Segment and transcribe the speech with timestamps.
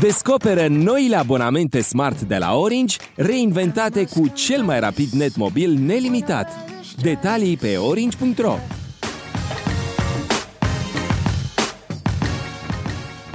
[0.00, 6.50] Descoperă noile abonamente smart de la Orange, reinventate cu cel mai rapid net mobil nelimitat.
[7.02, 8.56] Detalii pe orange.ro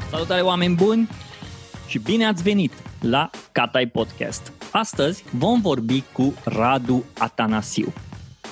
[0.10, 1.10] Salutare oameni buni
[1.88, 4.52] și bine ați venit la Catai Podcast.
[4.72, 7.94] Astăzi vom vorbi cu Radu Atanasiu.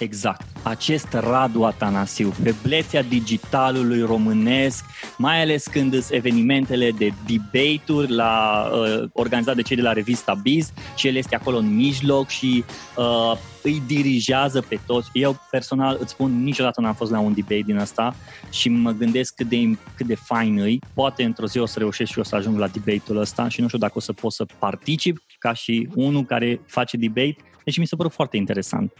[0.02, 4.85] Exact, acest Radu Atanasiu, feblețea digitalului românesc,
[5.17, 10.34] mai ales când sunt evenimentele de debate-uri la, uh, organizate de cei de la revista
[10.34, 12.63] Biz și el este acolo în mijloc și
[12.98, 15.09] uh, îi dirigează pe toți.
[15.13, 18.16] Eu personal îți spun, niciodată n-am fost la un debate din asta
[18.49, 20.80] și mă gândesc cât de, cât de fain îi.
[20.94, 23.67] Poate într-o zi o să reușesc și eu să ajung la debate-ul ăsta și nu
[23.67, 27.36] știu dacă o să pot să particip ca și unul care face debate.
[27.63, 28.94] Deci mi se pare foarte interesant.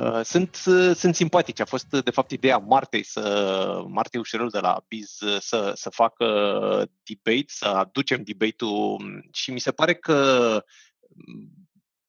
[0.00, 1.60] Uh, sunt, uh, sunt simpatici.
[1.60, 5.90] A fost, de fapt, ideea Martei, să, Martei Ușerul de la Biz uh, să, să
[5.90, 6.24] facă
[7.02, 10.64] debate, să aducem debate-ul și mi se pare că
[11.08, 11.62] mm,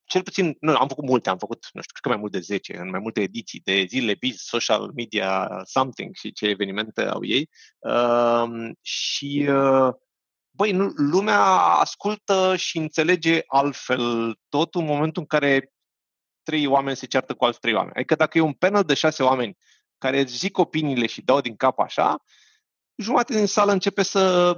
[0.05, 2.39] cel puțin, nu, am făcut multe, am făcut, nu știu, cred că mai mult de
[2.39, 7.25] 10, în mai multe ediții de zile Biz, Social Media Something și ce evenimente au
[7.25, 7.50] ei.
[7.79, 9.94] Uh, și uh,
[10.52, 11.41] băi, nu, lumea
[11.79, 15.72] ascultă și înțelege altfel tot în momentul în care
[16.44, 17.95] trei oameni se ceartă cu alți trei oameni.
[17.95, 19.58] Adică dacă e un panel de șase oameni
[19.97, 22.23] care îți zic opiniile și dau din cap așa,
[22.95, 24.53] jumătate din sală începe să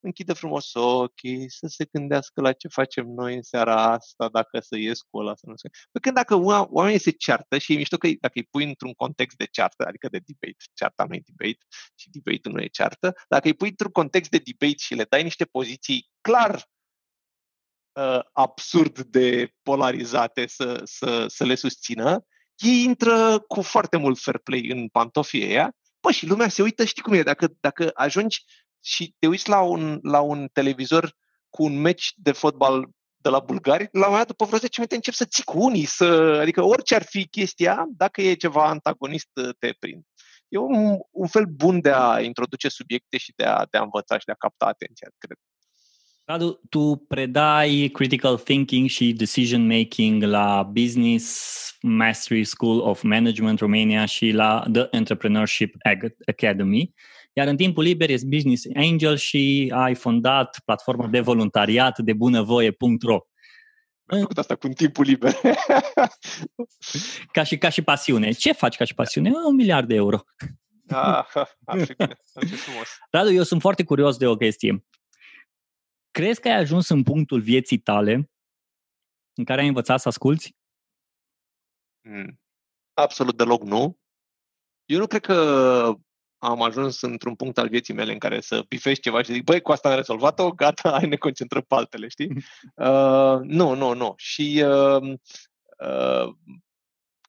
[0.00, 4.76] închidă frumos ochii, să se gândească la ce facem noi în seara asta, dacă să
[4.76, 5.68] ies cu ăla, să nu se...
[5.90, 6.34] Păi când dacă
[6.70, 10.08] oamenii se ceartă și e mișto că dacă îi pui într-un context de ceartă, adică
[10.08, 13.90] de debate, cearta nu e debate și debate nu e ceartă, dacă îi pui într-un
[13.90, 16.68] context de debate și le dai niște poziții clar
[17.96, 24.38] uh, absurd de polarizate să, să, să le susțină, ei intră cu foarte mult fair
[24.38, 25.74] play în pantofii ăia,
[26.06, 28.44] Păi și lumea se uită, știi cum e, dacă, dacă ajungi
[28.80, 31.16] și te uiți la un, la un televizor
[31.50, 34.72] cu un meci de fotbal de la bulgari, la un moment dat, după vreo 10
[34.76, 36.04] minute, încep să ții cu unii, să,
[36.40, 39.28] adică orice ar fi chestia, dacă e ceva antagonist,
[39.58, 40.02] te prind.
[40.48, 44.18] E un, un fel bun de a introduce subiecte și de a, de a învăța
[44.18, 45.36] și de a capta atenția, cred.
[46.28, 54.04] Radu, tu predai critical thinking și decision making la Business Mastery School of Management Romania
[54.04, 55.74] și la The Entrepreneurship
[56.26, 56.94] Academy.
[57.32, 63.18] Iar în timpul liber ești business angel și ai fondat platforma de voluntariat de bunăvoie.ro.
[64.06, 65.32] Am făcut asta cu timpul liber.
[67.32, 68.32] ca, și, ca și pasiune.
[68.32, 69.30] Ce faci ca și pasiune?
[69.46, 70.18] Un miliard de euro.
[70.88, 71.24] Ah,
[71.64, 72.88] ar fi bine, ar fi frumos.
[73.10, 74.84] Radu, eu sunt foarte curios de o chestie.
[76.16, 78.30] Crezi că ai ajuns în punctul vieții tale
[79.34, 80.56] în care ai învățat să asculți?
[82.08, 82.40] Mm.
[82.94, 83.98] Absolut deloc nu.
[84.84, 85.34] Eu nu cred că
[86.38, 89.60] am ajuns într-un punct al vieții mele în care să bifești ceva și zic, băi,
[89.60, 92.28] cu asta am rezolvat-o, gata, hai ne concentrăm pe altele, știi?
[92.74, 94.12] Uh, nu, nu, nu.
[94.16, 95.02] Și uh,
[95.78, 96.34] uh,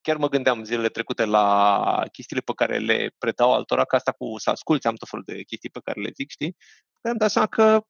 [0.02, 4.38] chiar mă gândeam zilele trecute la chestiile pe care le predau altora, că asta cu
[4.38, 6.56] să asculți, am tot felul de chestii pe care le zic, știi?
[7.00, 7.82] Că am dat seama că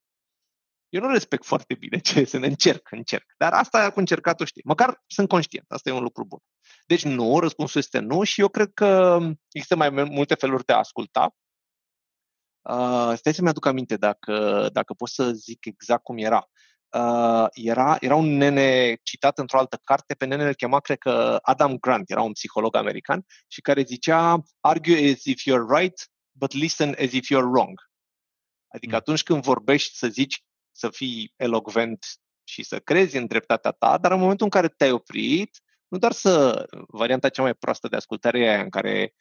[0.88, 3.24] eu nu respect foarte bine ce să ne încerc, încerc.
[3.36, 4.62] Dar asta cu încercat o știi.
[4.64, 5.70] Măcar sunt conștient.
[5.70, 6.38] Asta e un lucru bun.
[6.86, 9.18] Deci nu, răspunsul este nu și eu cred că
[9.52, 11.34] există mai multe feluri de a asculta.
[12.62, 16.48] Uh, stai să-mi aduc aminte dacă, dacă pot să zic exact cum era.
[16.88, 21.38] Uh, era, era un nene citat într-o altă carte, pe nene îl chema, cred că
[21.42, 26.52] Adam Grant, era un psiholog american, și care zicea, argue as if you're right, but
[26.52, 27.80] listen as if you're wrong.
[28.68, 28.98] Adică mm.
[28.98, 30.42] atunci când vorbești să zici
[30.78, 32.06] să fii elogvent
[32.44, 36.12] și să crezi în dreptatea ta, dar în momentul în care te-ai oprit, nu doar
[36.12, 39.14] să, varianta cea mai proastă de ascultare e aia în care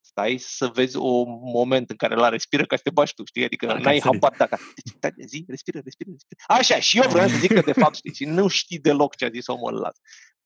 [0.00, 3.44] stai să vezi un moment în care la respiră ca să te bași tu, știi?
[3.44, 4.58] Adică da, n-ai habar dacă...
[4.74, 6.40] Deci, da, zi, respiră, respiră, respiră.
[6.46, 9.24] Așa, și eu vreau să zic că de fapt știi, și nu știi deloc ce
[9.24, 9.90] a zis omul ăla.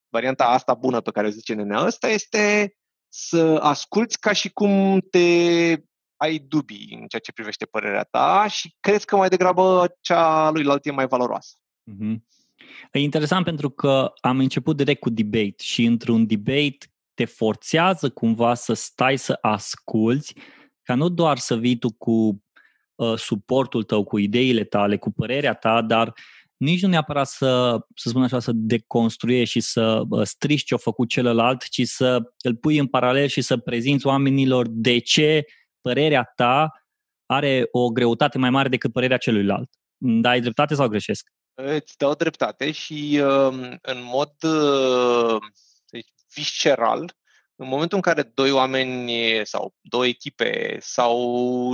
[0.09, 2.75] Varianta asta bună pe care o zice nenea ăsta este
[3.09, 5.77] să asculți ca și cum te
[6.21, 10.65] ai dubii în ceea ce privește părerea ta și crezi că mai degrabă cea lui
[10.83, 11.57] e mai valoroasă.
[11.91, 12.17] Mm-hmm.
[12.93, 16.79] E interesant pentru că am început direct cu debate și într-un debate
[17.15, 20.35] te forțează cumva să stai să asculți
[20.83, 22.45] ca nu doar să vii tu cu
[22.95, 26.13] uh, suportul tău, cu ideile tale, cu părerea ta, dar
[26.57, 30.77] nici nu neapărat să, să spun așa, să deconstruiești și să uh, strici ce a
[30.77, 35.45] făcut celălalt, ci să îl pui în paralel și să prezinți oamenilor de ce
[35.81, 36.83] părerea ta
[37.27, 39.71] are o greutate mai mare decât părerea celuilalt.
[39.97, 41.31] Da, ai dreptate sau greșesc?
[41.55, 45.37] Îți dau dreptate și um, în mod uh,
[46.35, 47.15] visceral
[47.57, 49.13] În momentul în care doi oameni
[49.43, 51.19] sau două echipe sau,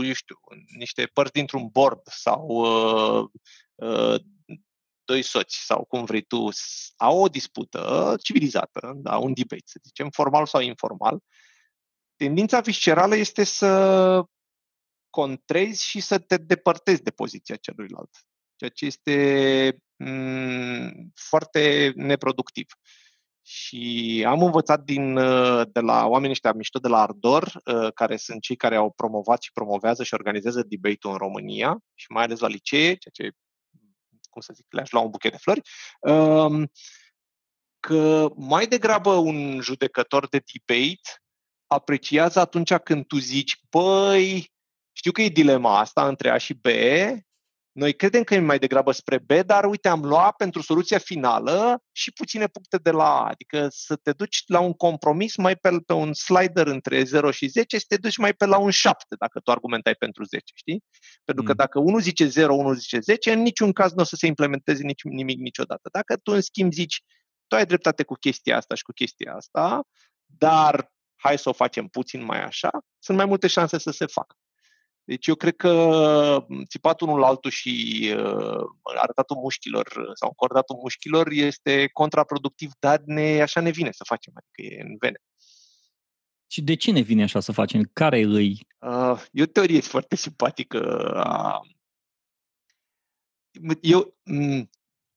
[0.04, 0.36] eu știu,
[0.78, 3.24] niște părți dintr-un board sau uh,
[3.74, 4.20] uh,
[5.04, 6.48] doi soți sau cum vrei tu,
[6.96, 11.18] au o dispută civilizată, da, un debate, să zicem, formal sau informal,
[12.16, 14.22] tendința viscerală este să
[15.10, 18.10] contrezi și să te depărtezi de poziția celuilalt,
[18.56, 22.66] ceea ce este m- mm, foarte neproductiv.
[23.42, 25.14] Și am învățat din,
[25.72, 27.62] de la oamenii ăștia mișto de la Ardor,
[27.94, 32.24] care sunt cei care au promovat și promovează și organizează debate-ul în România și mai
[32.24, 33.30] ales la licee, ceea ce
[34.36, 35.60] cum să zic, le-aș lua un buchet de flori,
[36.00, 36.70] um,
[37.80, 41.22] că mai degrabă un judecător de debate
[41.66, 44.52] apreciază atunci când tu zici, băi,
[44.92, 46.66] știu că e dilema asta între A și B,
[47.76, 51.82] noi credem că e mai degrabă spre B, dar uite, am luat pentru soluția finală
[51.92, 53.28] și puține puncte de la A.
[53.28, 57.46] Adică să te duci la un compromis mai pe, pe un slider între 0 și
[57.46, 60.84] 10, să te duci mai pe la un 7, dacă tu argumentai pentru 10, știi?
[61.24, 61.56] Pentru că mm.
[61.56, 64.82] dacă unul zice 0, unul zice 10, în niciun caz nu o să se implementeze
[64.82, 65.88] nici, nimic niciodată.
[65.92, 67.02] Dacă tu, în schimb, zici,
[67.46, 69.82] tu ai dreptate cu chestia asta și cu chestia asta,
[70.26, 74.36] dar hai să o facem puțin mai așa, sunt mai multe șanse să se facă.
[75.04, 81.88] Deci eu cred că țipatul unul altul și uh, arătatul mușchilor sau încordatul mușchilor este
[81.92, 85.16] contraproductiv, dar ne, așa ne vine să facem, adică e în vene.
[86.46, 87.90] Și de ce ne vine așa să facem?
[87.92, 88.66] Care îi?
[88.78, 90.78] Uh, e o teorie foarte simpatică.
[91.14, 91.74] Uh,
[93.80, 94.16] eu,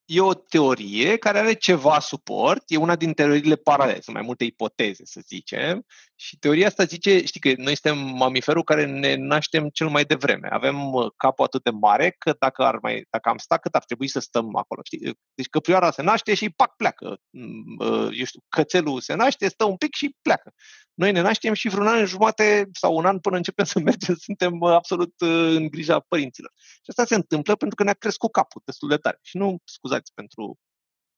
[0.10, 4.44] e o teorie care are ceva suport, e una din teoriile paralele, sunt mai multe
[4.44, 5.86] ipoteze, să zicem,
[6.16, 10.48] și teoria asta zice, știi că noi suntem mamiferul care ne naștem cel mai devreme.
[10.52, 13.84] Avem uh, capul atât de mare că dacă, ar mai, dacă am stat cât ar
[13.84, 14.82] trebui să stăm acolo.
[14.84, 15.18] Știi?
[15.34, 17.20] Deci căprioara se naște și pac, pleacă.
[17.30, 20.54] Mm, uh, eu știu, cățelul se naște, stă un pic și pleacă.
[20.94, 24.60] Noi ne naștem și vreun an jumate sau un an până începem să mergem, suntem
[24.60, 25.14] uh, absolut
[25.56, 26.52] în grija părinților.
[26.56, 29.20] Și asta se întâmplă pentru că ne-a crescut capul destul de tare.
[29.22, 29.58] Și nu,
[30.00, 30.60] scuzați pentru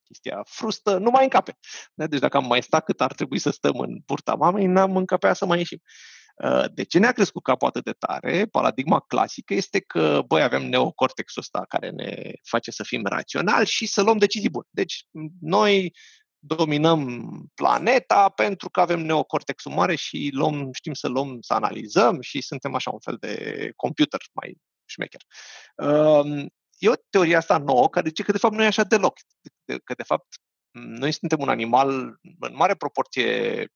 [0.03, 1.57] chestia frustă, nu mai încape.
[1.93, 2.07] Da?
[2.07, 5.33] Deci dacă am mai stat cât ar trebui să stăm în burta mamei, n-am încăpea
[5.33, 5.81] să mai ieșim.
[6.35, 8.45] Uh, de ce ne-a crescut capul atât de tare?
[8.45, 13.85] Paradigma clasică este că, băi, avem neocortexul ăsta care ne face să fim raționali și
[13.85, 14.67] să luăm decizii bune.
[14.69, 15.05] Deci,
[15.41, 15.93] noi
[16.43, 17.21] dominăm
[17.55, 22.75] planeta pentru că avem neocortexul mare și luăm, știm să luăm, să analizăm și suntem
[22.75, 25.21] așa un fel de computer mai șmecher.
[26.81, 29.19] Uh, e o teorie asta nouă care zice că de fapt nu e așa deloc.
[29.83, 30.35] Că de fapt
[30.71, 33.67] noi suntem un animal în mare proporție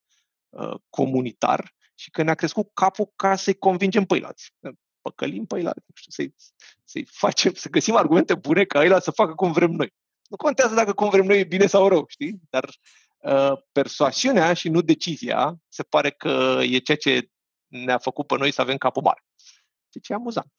[0.49, 4.53] uh, comunitar și că ne-a crescut capul ca să-i convingem pe alții.
[5.01, 6.35] Păcălim pe alții, să-i,
[6.83, 9.93] să-i facem, să găsim argumente bune ca ei să facă cum vrem noi.
[10.29, 12.41] Nu contează dacă cum vrem noi e bine sau rău, știi?
[12.49, 12.69] Dar
[13.17, 17.29] uh, persoasiunea și nu decizia se pare că e ceea ce
[17.67, 19.23] ne-a făcut pe noi să avem capul mare.
[19.89, 20.53] Deci e amuzant.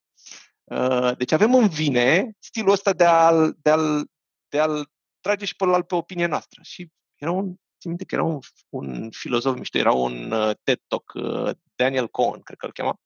[0.67, 4.07] Uh, deci avem în vine stilul ăsta de a-l, de a-l,
[4.49, 4.91] de a-l
[5.21, 6.61] trage și pe pe opinia noastră.
[6.65, 7.45] Și era un,
[7.81, 12.09] țin minte că era un, un filozof mișto, era un uh, TED Talk, uh, Daniel
[12.09, 13.01] Cohen, cred că îl chema,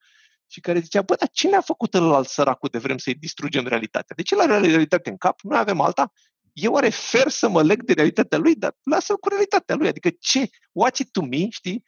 [0.47, 4.17] și care zicea, bă, dar cine a făcut ăla săracul de vrem să-i distrugem realitatea?
[4.17, 5.41] De ce el are realitate în cap?
[5.41, 6.13] Noi avem alta?
[6.53, 8.55] E oare fer să mă leg de realitatea lui?
[8.55, 9.89] Dar lasă-l cu realitatea lui.
[9.89, 10.49] Adică ce?
[10.73, 11.85] Watch it to me, știi?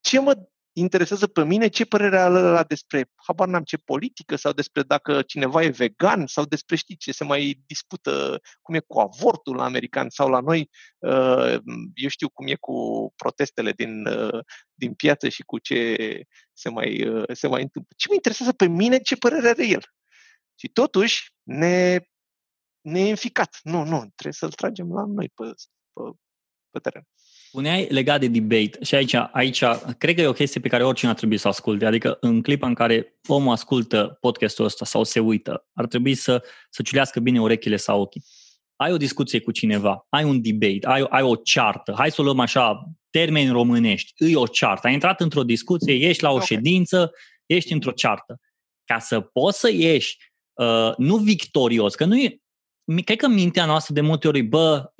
[0.00, 0.34] Ce mă
[0.76, 5.22] interesează pe mine ce părere are ăla despre, habar n-am ce politică sau despre dacă
[5.22, 9.64] cineva e vegan sau despre știi ce se mai dispută, cum e cu avortul la
[9.64, 11.58] american sau la noi, uh,
[11.94, 14.44] eu știu cum e cu protestele din, uh,
[14.74, 15.96] din piață și cu ce
[16.52, 17.92] se mai, uh, se mai întâmplă.
[17.96, 19.82] Ce mă interesează pe mine ce părere are el?
[20.54, 21.98] Și totuși ne,
[22.80, 23.58] ne e înficat.
[23.62, 25.44] Nu, nu, trebuie să-l tragem la noi pe,
[25.92, 26.00] pe,
[26.70, 27.06] pe teren.
[27.54, 29.64] Spuneai legat de debate și aici, aici
[29.98, 31.86] cred că e o chestie pe care oricine ar trebui să asculte.
[31.86, 36.44] Adică în clipa în care omul ascultă podcastul ăsta sau se uită, ar trebui să,
[36.70, 38.24] să ciulească bine urechile sau ochii.
[38.76, 42.24] Ai o discuție cu cineva, ai un debate, ai, ai o ceartă, hai să o
[42.24, 44.86] luăm așa, termeni românești, îi o ceartă.
[44.86, 46.46] Ai intrat într-o discuție, ești la o okay.
[46.46, 47.12] ședință,
[47.46, 48.40] ești într-o ceartă.
[48.84, 50.16] Ca să poți să ieși
[50.52, 52.38] uh, nu victorios, că nu e,
[53.04, 54.92] cred că mintea noastră de multe ori, bă,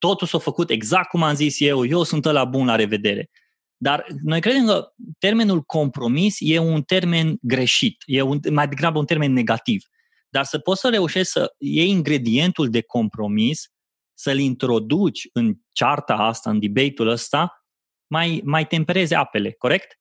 [0.00, 3.30] totul s-a făcut exact cum am zis eu, eu sunt la bun, la revedere.
[3.76, 9.04] Dar noi credem că termenul compromis e un termen greșit, e un, mai degrabă un
[9.04, 9.84] termen negativ.
[10.28, 13.72] Dar să poți să reușești să iei ingredientul de compromis,
[14.14, 17.64] să-l introduci în cearta asta, în debate-ul ăsta,
[18.06, 19.98] mai, mai tempereze apele, corect?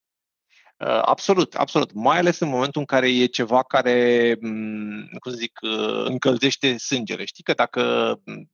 [0.77, 1.93] Uh, absolut, absolut.
[1.93, 6.77] Mai ales în momentul în care e ceva care, mm, cum să zic, uh, încălzește
[6.77, 7.25] sângele.
[7.25, 8.51] Știi că dacă mm,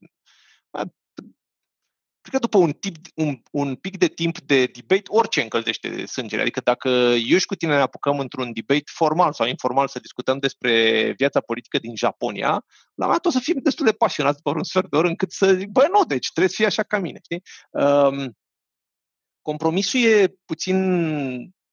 [2.25, 6.41] cred că după un, tip, un, un pic de timp de debate, orice încălzește sângele.
[6.41, 6.89] Adică dacă
[7.27, 11.41] eu și cu tine ne apucăm într-un debate formal sau informal să discutăm despre viața
[11.41, 14.97] politică din Japonia, la mea o să fim destul de pasionați după un sfert de
[14.97, 17.19] oră încât să zic, bă, nu, deci trebuie să fie așa ca mine.
[17.23, 17.41] Știi?
[17.69, 18.37] Um,
[19.41, 20.77] compromisul e puțin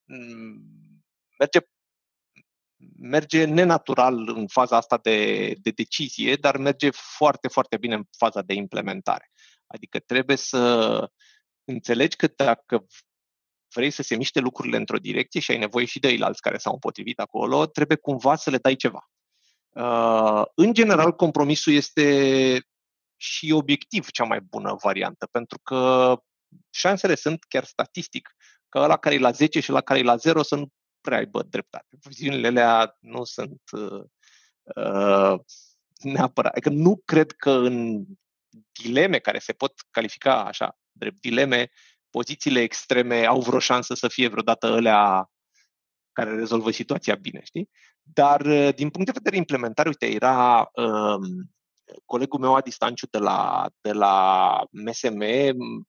[0.04, 1.02] mm,
[1.38, 1.59] merge
[2.99, 8.42] merge nenatural în faza asta de, de decizie, dar merge foarte, foarte bine în faza
[8.42, 9.32] de implementare.
[9.73, 11.11] Adică trebuie să
[11.64, 12.87] înțelegi că dacă
[13.75, 16.73] vrei să se miște lucrurile într-o direcție și ai nevoie și de ei care s-au
[16.73, 19.11] împotrivit acolo, trebuie cumva să le dai ceva.
[19.69, 22.67] Uh, în general, compromisul este
[23.17, 26.14] și obiectiv cea mai bună variantă, pentru că
[26.71, 28.37] șansele sunt chiar statistic
[28.69, 30.69] că ăla care e la 10 și la care e la 0 să nu
[31.00, 31.99] prea aibă dreptate.
[32.09, 34.05] Viziunile alea nu sunt uh,
[34.76, 35.41] uh,
[36.02, 36.52] neapărat.
[36.52, 38.05] Adică nu cred că în
[38.82, 41.71] dileme care se pot califica așa, drept dileme,
[42.11, 45.30] pozițiile extreme au vreo șansă să fie vreodată alea
[46.12, 47.71] care rezolvă situația bine, știi?
[48.02, 51.50] Dar uh, din punct de vedere implementare, uite, era um,
[52.04, 55.23] colegul meu Adi Stanciu de la, de la MSM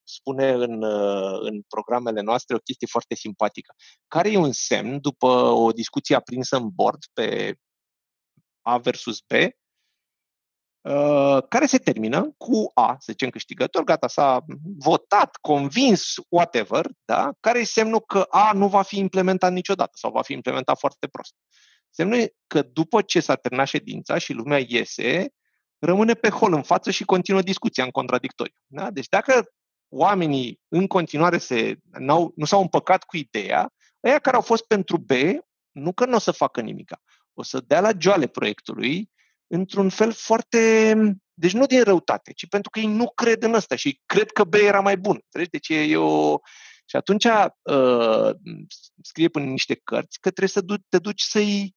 [0.04, 3.74] spune în, uh, în programele noastre o chestie foarte simpatică.
[4.08, 7.56] Care e un semn, după o discuție aprinsă în board pe
[8.62, 9.63] A versus B, Uh,
[11.50, 14.46] care se termină cu A, să zicem câștigător, gata, s-a
[14.78, 17.32] votat, convins, whatever, da?
[17.40, 21.08] care e semnul că A nu va fi implementat niciodată sau va fi implementat foarte
[21.08, 21.34] prost.
[21.90, 25.34] Semnul că după ce s-a terminat ședința și lumea iese,
[25.80, 28.56] rămâne pe hol în față și continuă discuția în contradictoriu.
[28.66, 28.92] Da?
[28.92, 29.52] Deci dacă
[29.90, 33.74] oamenii în continuare se, n-au, nu s-au împăcat cu ideea,
[34.04, 35.12] ăia care au fost pentru B,
[35.72, 37.02] nu că nu o să facă nimica,
[37.34, 39.12] o să dea la joale proiectului
[39.54, 40.96] într-un fel foarte...
[41.34, 44.44] Deci nu din răutate, ci pentru că ei nu cred în ăsta și cred că
[44.44, 45.22] B era mai bun.
[45.52, 46.38] Deci e o...
[46.86, 48.30] Și atunci uh,
[49.02, 51.76] scrie până niște cărți că trebuie să du- te duci să-i,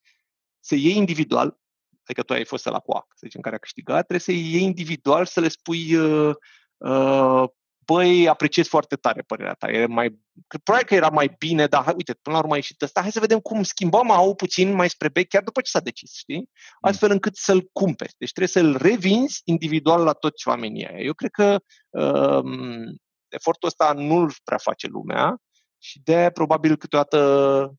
[0.61, 1.59] să iei individual,
[2.03, 5.27] adică tu ai fost la coac, să zicem, care a câștigat, trebuie să iei individual
[5.27, 6.35] să le spui uh,
[6.77, 7.45] uh,
[7.87, 10.21] băi, apreciez foarte tare părerea ta, e mai,
[10.63, 13.11] probabil că era mai bine, dar hai, uite, până la urmă a ieșit ăsta, hai
[13.11, 16.37] să vedem cum schimbăm au puțin mai spre B, chiar după ce s-a decis, știi?
[16.37, 16.49] Mm.
[16.81, 18.15] Astfel încât să-l cumperi.
[18.19, 20.99] Deci trebuie să-l revinzi individual la toți oamenii aia.
[20.99, 22.97] Eu cred că um,
[23.29, 25.37] efortul ăsta nu-l prea face lumea
[25.79, 27.75] și de probabil câteodată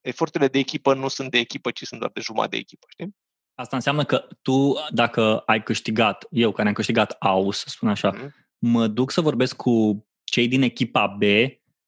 [0.00, 3.16] eforturile de echipă nu sunt de echipă, ci sunt doar de jumătate de echipă, știi?
[3.60, 8.14] Asta înseamnă că tu, dacă ai câștigat, eu care am câștigat AUS, să spun așa,
[8.14, 8.30] mm-hmm.
[8.58, 11.22] mă duc să vorbesc cu cei din echipa B,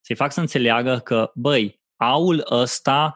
[0.00, 3.14] să-i fac să înțeleagă că, băi, aul ăsta,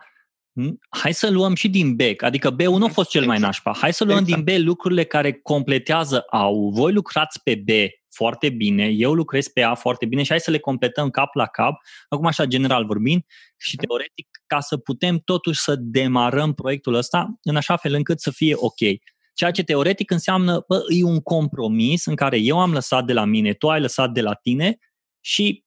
[0.88, 3.52] hai să luăm și din B, adică B-ul nu a fost cel mai exact.
[3.52, 4.44] nașpa, hai să luăm exact.
[4.44, 6.70] din B lucrurile care completează AU.
[6.70, 7.68] Voi lucrați pe B
[8.16, 11.46] foarte bine, eu lucrez pe A foarte bine și hai să le completăm cap la
[11.46, 11.74] cap,
[12.08, 13.22] acum așa general vorbind,
[13.56, 13.86] și mhm.
[13.86, 18.54] teoretic ca să putem totuși să demarăm proiectul ăsta în așa fel încât să fie
[18.56, 19.00] ok.
[19.34, 23.24] Ceea ce teoretic înseamnă, bă, e un compromis în care eu am lăsat de la
[23.24, 24.78] mine, tu ai lăsat de la tine
[25.20, 25.64] și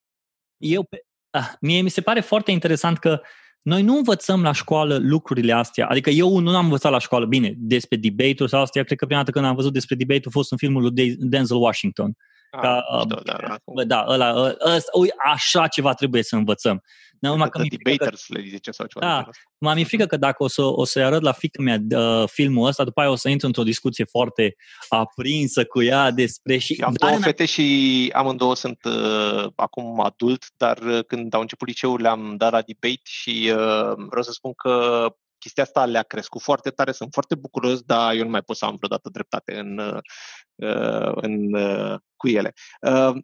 [0.58, 3.22] eu, pe, ah, mie mi se pare foarte interesant că
[3.62, 5.88] noi nu învățăm la școală lucrurile astea.
[5.88, 9.20] Adică eu nu am învățat la școală, bine, despre debate-uri sau astea, cred că prima
[9.20, 12.18] dată când am văzut despre debate a fost în filmul lui Denzel Washington.
[12.52, 13.58] Ah, ca, da, da, da.
[13.74, 14.56] Bă, da, ăla, ăla,
[14.94, 16.84] ui, așa ceva trebuie să învățăm.
[17.20, 19.06] Numai că debaters că, le zice sau ceva.
[19.06, 22.24] Da, m-am mi frică că dacă o, să, o să-i arăt la fică mea uh,
[22.28, 24.56] filmul ăsta, după aia o să intru într-o discuție foarte
[24.90, 26.58] aprinsă cu ea despre...
[26.58, 31.68] Și, am două fete și amândouă sunt uh, acum adult, dar uh, când au început
[31.68, 35.06] liceul le-am dat la debate și uh, vreau să spun că
[35.40, 38.66] chestia asta le-a crescut foarte tare, sunt foarte bucuros, dar eu nu mai pot să
[38.66, 42.54] am vreodată dreptate în, uh, în, uh, cu ele.
[42.82, 43.16] Uh,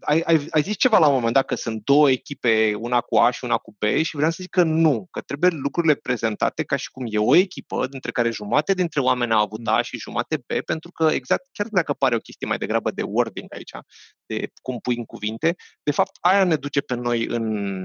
[0.00, 3.16] ai, ai, ai zis ceva la un moment dat că sunt două echipe, una cu
[3.16, 6.64] A și una cu B și vreau să zic că nu, că trebuie lucrurile prezentate
[6.64, 9.72] ca și cum e o echipă, dintre care jumate dintre oameni au avut mm.
[9.72, 13.02] A și jumate B, pentru că exact, chiar dacă pare o chestie mai degrabă de
[13.02, 13.72] wording aici,
[14.26, 17.84] de cum pui în cuvinte, de fapt aia ne duce pe noi în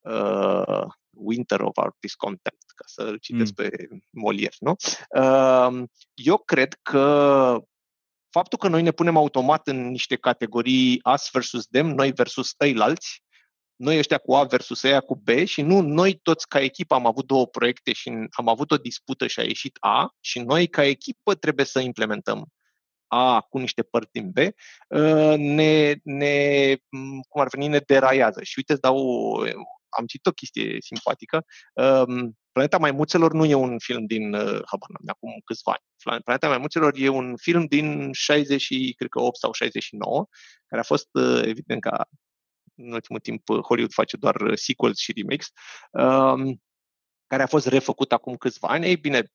[0.00, 3.64] uh, winter of our discontent, ca să citesc mm.
[3.64, 4.74] pe Molière, nu?
[5.20, 7.56] Uh, eu cred că
[8.30, 13.22] faptul că noi ne punem automat în niște categorii us versus them, noi versus ăilalți,
[13.76, 17.06] noi ăștia cu A versus ăia cu B și nu noi toți ca echipă am
[17.06, 20.84] avut două proiecte și am avut o dispută și a ieșit A și noi ca
[20.84, 22.46] echipă trebuie să implementăm
[23.06, 26.76] A cu niște părți din B, uh, ne, ne
[27.28, 28.42] cum ar veni, ne deraiază.
[28.42, 28.96] Și uite, îți dau,
[29.88, 31.44] am citit o chestie simpatică.
[31.74, 35.72] Um, Planeta Maimuțelor nu e un film din, uh, habar n-am, acum câțiva
[36.04, 36.22] ani.
[36.22, 40.26] Planeta Maimuțelor e un film din 60 și, cred că 8 sau 69,
[40.66, 42.08] care a fost, uh, evident, ca
[42.74, 45.48] în ultimul timp Hollywood face doar sequels și remakes,
[45.90, 46.62] um,
[47.26, 48.86] care a fost refăcut acum câțiva ani.
[48.86, 49.32] Ei bine,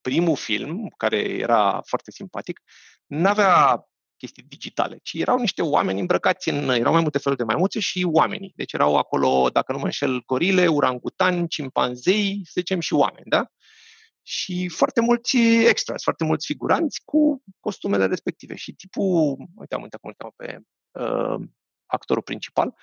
[0.00, 2.60] primul film, care era foarte simpatic,
[3.06, 3.84] nu avea
[4.18, 8.06] chestii digitale, ci erau niște oameni îmbrăcați în, erau mai multe feluri de maimuțe și
[8.12, 8.52] oamenii.
[8.56, 13.46] Deci erau acolo, dacă nu mă înșel, gorile, urangutani, cimpanzei, să zicem, și oameni, da?
[14.22, 15.36] Și foarte mulți
[15.68, 18.54] extras, foarte mulți figuranți cu costumele respective.
[18.54, 20.58] Și tipul, uite, am uitat cum îl pe
[21.00, 21.48] uh,
[21.86, 22.74] actorul principal,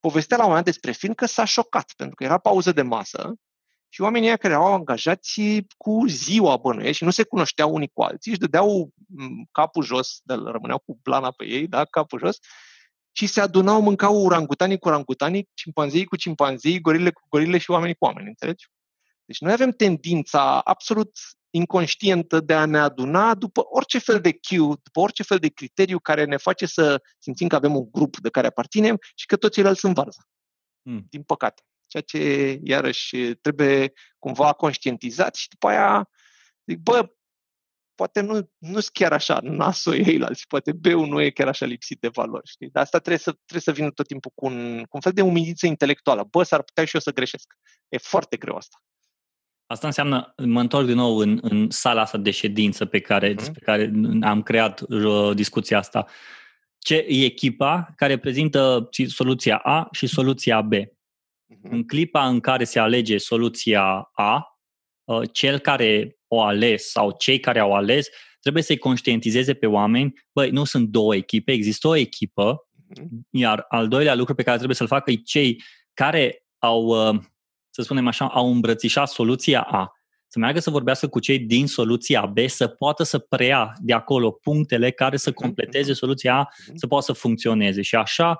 [0.00, 3.34] povestea la un moment despre film că s-a șocat, pentru că era pauză de masă
[3.88, 5.40] și oamenii care erau angajați
[5.76, 8.90] cu ziua bănuie și nu se cunoșteau unii cu alții, își dădeau
[9.52, 12.38] capul jos, de, rămâneau cu blana pe ei, da, capul jos,
[13.12, 17.94] și se adunau, mâncau urangutanii cu urangutanii, cimpanzei cu cimpanzei, gorile cu gorile și oamenii
[17.94, 18.66] cu oameni, înțelegi?
[19.24, 21.10] Deci noi avem tendința absolut
[21.50, 25.98] inconștientă de a ne aduna după orice fel de cue, după orice fel de criteriu
[25.98, 29.54] care ne face să simțim că avem un grup de care aparținem și că toți
[29.54, 30.28] ceilalți sunt varză.
[30.82, 31.06] Mm.
[31.10, 36.08] Din păcate ceea ce iarăși trebuie cumva conștientizat și după aia
[36.66, 37.08] zic, bă,
[37.94, 41.66] poate nu, nu sunt chiar așa nasul ei alții, poate b nu e chiar așa
[41.66, 42.70] lipsit de valori, știi?
[42.70, 45.22] Dar asta trebuie să, trebuie să vină tot timpul cu un, cu un fel de
[45.22, 46.26] umiliță intelectuală.
[46.30, 47.54] Bă, s-ar putea și eu să greșesc.
[47.88, 48.82] E foarte greu asta.
[49.66, 53.36] Asta înseamnă, mă întorc din nou în, în sala asta de ședință pe care, mm-hmm.
[53.36, 53.92] despre care
[54.22, 56.06] am creat uh, discuția asta.
[56.78, 60.72] Ce e echipa care prezintă soluția A și soluția B.
[61.54, 61.70] Uh-huh.
[61.70, 64.58] În clipa în care se alege soluția A,
[65.04, 68.08] uh, cel care o ales sau cei care au ales
[68.40, 73.08] trebuie să-i conștientizeze pe oameni, băi, nu sunt două echipe, există o echipă, uh-huh.
[73.30, 75.62] iar al doilea lucru pe care trebuie să-l facă e cei
[75.94, 77.20] care au, uh,
[77.70, 79.92] să spunem așa, au îmbrățișat soluția A,
[80.26, 84.30] să meargă să vorbească cu cei din soluția B, să poată să preia de acolo
[84.30, 87.82] punctele care să completeze soluția A, să poată să funcționeze.
[87.82, 88.38] Și așa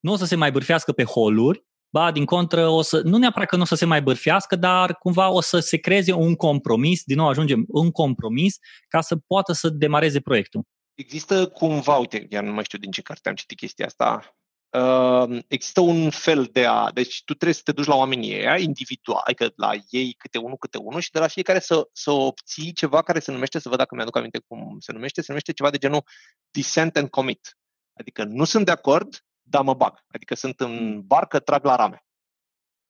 [0.00, 3.48] nu o să se mai bârfească pe holuri, Ba, din contră, o să, nu neapărat
[3.48, 7.04] că nu o să se mai bărfească, dar cumva o să se creeze un compromis,
[7.04, 10.62] din nou ajungem un compromis, ca să poată să demareze proiectul.
[10.94, 14.36] Există cumva, uite, iar nu mai știu din ce carte am citit chestia asta,
[14.70, 16.90] uh, există un fel de a...
[16.90, 20.56] Deci tu trebuie să te duci la oamenii ăia individual, adică la ei câte unul,
[20.56, 23.78] câte unul și de la fiecare să, să obții ceva care se numește, să văd
[23.78, 26.02] dacă mi-aduc aminte cum se numește, se numește ceva de genul
[26.50, 27.58] dissent and commit.
[27.98, 30.04] Adică nu sunt de acord, da, mă bag.
[30.08, 32.04] Adică sunt în barcă, trag la rame.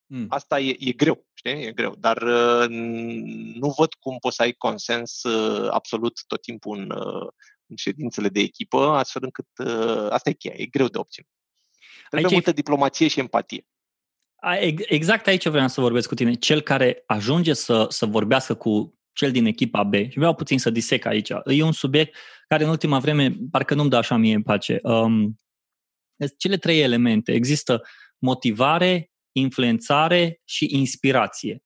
[0.06, 0.26] Mm.
[0.28, 1.66] Asta e, e greu, știi?
[1.66, 1.94] E greu.
[1.98, 2.68] Dar uh,
[3.54, 7.28] nu văd cum poți să ai consens uh, absolut tot timpul în, uh,
[7.66, 11.30] în ședințele de echipă, astfel încât uh, asta e cheia, e greu de obținut.
[12.08, 12.62] Trebuie aici multă e...
[12.62, 13.66] diplomație și empatie.
[14.88, 16.34] Exact aici vreau să vorbesc cu tine.
[16.34, 20.70] Cel care ajunge să, să vorbească cu cel din echipa B, și vreau puțin să
[20.70, 22.16] disec aici, e un subiect
[22.48, 24.78] care în ultima vreme parcă nu-mi dă așa mie în pace.
[24.82, 25.36] Um,
[26.28, 27.32] cele trei elemente.
[27.32, 27.82] Există
[28.18, 31.62] motivare, influențare și inspirație.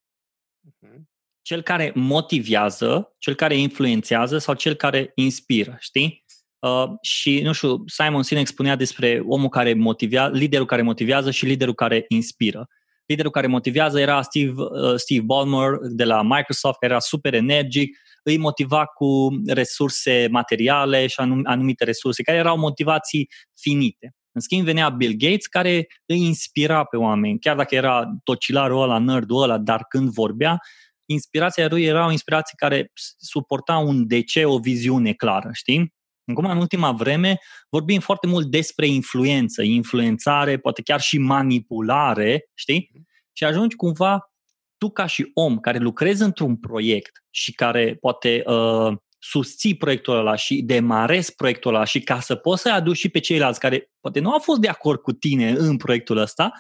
[0.61, 1.09] Mhm.
[1.43, 6.25] Cel care motivează, cel care influențează sau cel care inspiră, știi?
[6.59, 11.45] Uh, și, nu știu, Simon Sinek spunea despre omul care motivează, liderul care motivează și
[11.45, 12.69] liderul care inspiră.
[13.07, 17.97] Liderul care motivează era Steve, uh, Steve Ballmer de la Microsoft, care era super energic,
[18.23, 24.15] îi motiva cu resurse materiale și anum, anumite resurse, care erau motivații finite.
[24.37, 28.99] În schimb, venea Bill Gates care îi inspira pe oameni, chiar dacă era tocilarul ăla,
[28.99, 30.59] nerdul ăla, dar când vorbea,
[31.05, 35.95] inspirația lui era o inspirație care suporta un DC, o viziune clară, știi?
[36.25, 42.91] Acum, în ultima vreme, vorbim foarte mult despre influență, influențare, poate chiar și manipulare, știi?
[43.33, 44.31] Și ajungi cumva,
[44.79, 48.97] tu ca și om care lucrezi într-un proiect și care poate uh,
[49.29, 53.19] susții proiectul ăla și demarezi proiectul ăla și ca să poți să-i aduci și pe
[53.19, 56.53] ceilalți care poate nu au fost de acord cu tine în proiectul ăsta,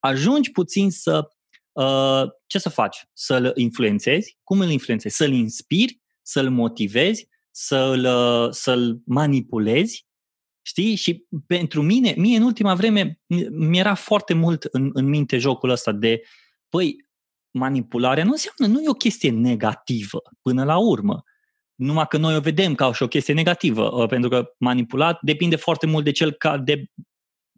[0.00, 1.28] ajungi puțin să
[1.72, 3.04] uh, ce să faci?
[3.12, 4.38] Să-l influențezi?
[4.42, 5.16] Cum îl influențezi?
[5.16, 6.00] Să-l inspiri?
[6.22, 7.28] Să-l motivezi?
[7.50, 10.06] Să-l, uh, să-l manipulezi?
[10.62, 10.94] Știi?
[10.94, 15.92] Și pentru mine, mie în ultima vreme, mi-era foarte mult în, în minte jocul ăsta
[15.92, 16.22] de,
[16.68, 16.96] păi,
[17.50, 21.24] manipularea nu înseamnă, nu e o chestie negativă până la urmă
[21.80, 25.56] numai că noi o vedem ca și o chestie negativă, uh, pentru că manipulat depinde
[25.56, 26.84] foarte mult de cel, ca, de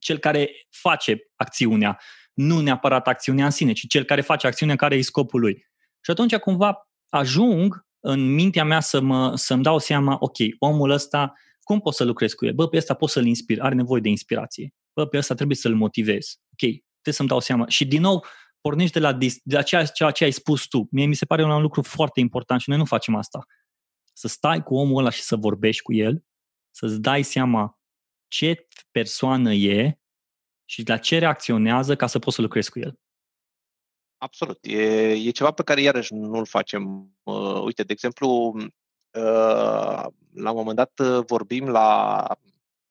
[0.00, 2.00] cel care face acțiunea,
[2.32, 5.66] nu neapărat acțiunea în sine, ci cel care face acțiunea care e scopul lui.
[6.00, 11.32] Și atunci cumva ajung în mintea mea să mă, să-mi dau seama, ok, omul ăsta,
[11.60, 12.52] cum pot să lucrez cu el?
[12.52, 14.74] Bă, pe ăsta pot să-l inspir, are nevoie de inspirație.
[14.94, 16.26] Bă, pe ăsta trebuie să-l motivez.
[16.52, 17.68] Ok, trebuie să-mi dau seama.
[17.68, 18.24] Și din nou,
[18.60, 20.88] pornești de la, de la ceea, ceea ce ai spus tu.
[20.90, 23.46] Mie mi se pare un lucru foarte important și noi nu facem asta.
[24.12, 26.24] Să stai cu omul ăla și să vorbești cu el,
[26.70, 27.78] să-ți dai seama
[28.28, 29.98] ce persoană e
[30.64, 33.00] și la ce reacționează ca să poți să lucrezi cu el.
[34.22, 34.58] Absolut.
[34.62, 37.10] E, e ceva pe care iarăși nu-l facem.
[37.22, 42.26] Uh, uite, de exemplu, uh, la un moment dat uh, vorbim la,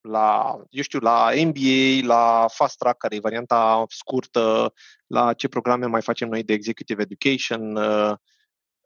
[0.01, 4.73] la, eu știu, la MBA, la Fast Track, care e varianta scurtă,
[5.07, 7.75] la ce programe mai facem noi de Executive Education.
[7.75, 8.13] Uh,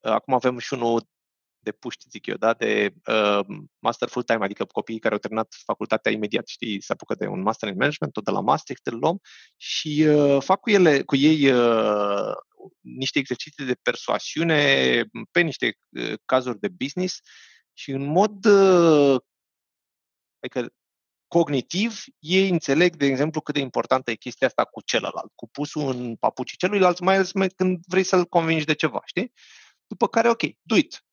[0.02, 1.08] acum avem și unul
[1.66, 2.54] de puști, zic eu, da?
[2.54, 3.46] de uh,
[3.80, 7.70] master full-time, adică copiii care au terminat facultatea imediat, știi, se apucă de un master
[7.70, 9.20] in management, tot de la Maastricht îl luăm
[9.58, 12.34] și uh, fac cu, ele, cu ei uh,
[12.80, 14.60] niște exerciții de persoasiune
[15.32, 17.20] pe niște uh, cazuri de business
[17.74, 19.22] și în mod uh,
[20.40, 20.74] adică
[21.28, 25.96] cognitiv, ei înțeleg, de exemplu, cât de importantă e chestia asta cu celălalt, cu pusul
[25.96, 29.34] în papucii celuilalt, mai ales când vrei să-l convingi de ceva, știi?
[29.88, 31.06] După care, ok, do it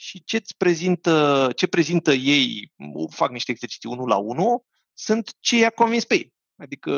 [0.00, 2.72] și ce prezintă, ce prezintă ei,
[3.10, 6.32] fac niște exerciții unul la unul, sunt ce i-a convins pe ei.
[6.56, 6.92] Adică,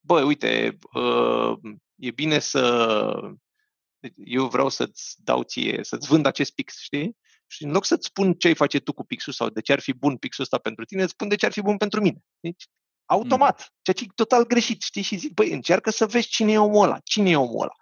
[0.00, 1.60] bă, uite, ă,
[1.94, 3.14] e bine să...
[4.24, 7.16] Eu vreau să-ți dau ție, să-ți vând acest pix, știi?
[7.46, 9.80] Și în loc să-ți spun ce ai face tu cu pixul sau de ce ar
[9.80, 12.18] fi bun pixul ăsta pentru tine, îți spun de ce ar fi bun pentru mine.
[12.40, 12.64] Deci,
[13.04, 13.78] automat, mm.
[13.82, 15.02] ceea ce e total greșit, știi?
[15.02, 17.74] Și zic, băi, încearcă să vezi cine e omul ăla, cine e omul ăla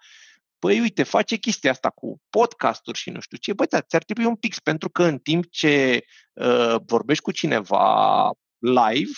[0.64, 4.24] păi uite, face chestia asta cu podcasturi și nu știu ce, băi, da, ți-ar trebui
[4.24, 9.11] un pix, pentru că în timp ce uh, vorbești cu cineva live,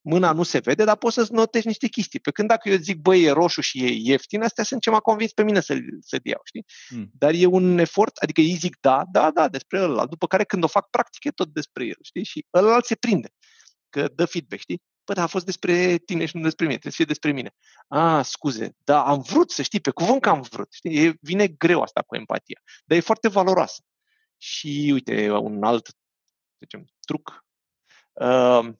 [0.00, 2.20] mâna nu se vede, dar poți să-ți notezi niște chestii.
[2.20, 4.98] Pe când dacă eu zic, băi, e roșu și e ieftin, astea sunt ce m-a
[4.98, 6.64] convins pe mine să, să iau, știi?
[6.88, 7.10] Mm.
[7.12, 10.64] Dar e un efort, adică ei zic da, da, da, despre ăla, după care când
[10.64, 12.24] o fac practic e tot despre el, știi?
[12.24, 13.28] Și ălalt se prinde,
[13.88, 14.82] că dă feedback, știi?
[15.10, 17.54] Bă, dar a fost despre tine și nu despre mine, trebuie să fie despre mine.
[17.88, 20.72] A, scuze, da, am vrut să știi, pe cuvânt că am vrut.
[20.72, 21.06] Știi?
[21.06, 23.82] E, vine greu asta cu empatia, dar e foarte valoroasă.
[24.36, 25.94] Și uite, un alt, să
[26.58, 27.44] zicem, truc.
[28.12, 28.74] Uh,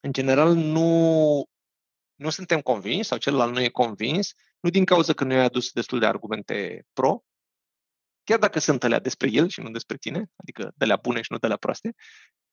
[0.00, 1.44] în general, nu,
[2.14, 5.72] nu suntem convinși sau celălalt nu e convins, nu din cauza că nu i-a adus
[5.72, 7.24] destul de argumente pro,
[8.24, 11.32] chiar dacă sunt alea despre el și nu despre tine, adică de la bune și
[11.32, 11.94] nu de la proaste,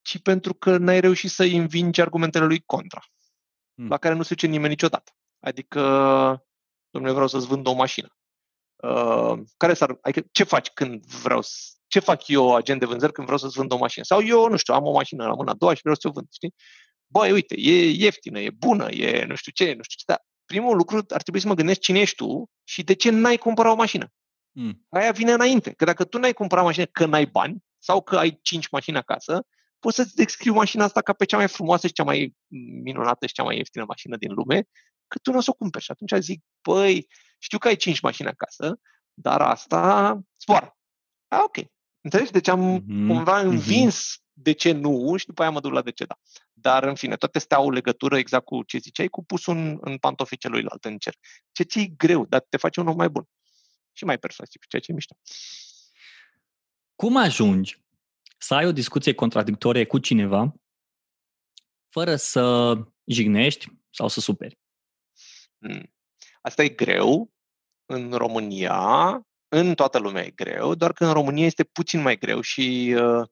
[0.08, 3.02] ci pentru că n-ai reușit să învingi argumentele lui contra,
[3.74, 3.88] mm.
[3.88, 5.12] la care nu se duce nimeni niciodată.
[5.40, 5.82] Adică,
[6.90, 8.08] domnule, vreau să-ți vând o mașină.
[8.76, 11.56] Uh, care s-ar, adică ce faci când vreau să,
[11.88, 14.04] ce fac eu, agent de vânzări, când vreau să-ți vând o mașină?
[14.04, 16.12] Sau eu, nu știu, am o mașină la mâna a doua și vreau să o
[16.12, 16.54] vând, știi?
[17.08, 20.76] Băi, uite, e ieftină, e bună, e nu știu ce, nu știu ce, dar primul
[20.76, 23.76] lucru ar trebui să mă gândesc cine ești tu și de ce n-ai cumpărat o
[23.76, 24.08] mașină.
[24.52, 24.86] Mm.
[24.90, 25.72] Aia vine înainte.
[25.72, 29.46] Că dacă tu n-ai cumpărat mașină că n-ai bani sau că ai cinci mașini acasă,
[29.80, 32.36] poți să-ți descriu mașina asta ca pe cea mai frumoasă și cea mai
[32.84, 34.68] minunată și cea mai ieftină mașină din lume,
[35.08, 35.84] că tu nu o să o cumperi.
[35.84, 37.08] Și atunci zic, băi,
[37.40, 38.80] știu că ai cinci mașini acasă,
[39.14, 40.78] dar asta zboară.
[41.28, 41.58] A, ok.
[42.02, 42.32] Înțelegi?
[42.32, 43.08] Deci am mm-hmm.
[43.08, 43.50] cumva mhm.
[43.50, 44.34] învins mm-hmm.
[44.34, 46.16] de ce nu și după aia mă duc la de ce da.
[46.54, 49.98] Dar, în fine, toate astea au legătură exact cu ce ziceai, cu pus în, în
[49.98, 51.14] pantofii celuilalt în cer.
[51.52, 53.26] Ce ți greu, dar te face un om mai bun
[53.94, 55.16] și mai persuasiv, ceea ce e mișto.
[56.96, 57.86] Cum ajungi
[58.38, 60.54] să ai o discuție contradictorie cu cineva
[61.90, 64.60] fără să jignești sau să superi?
[65.58, 65.94] Hmm.
[66.42, 67.32] Asta e greu
[67.86, 72.42] în România, în toată lumea e greu, doar că în România este puțin mai greu
[72.42, 73.28] și uh,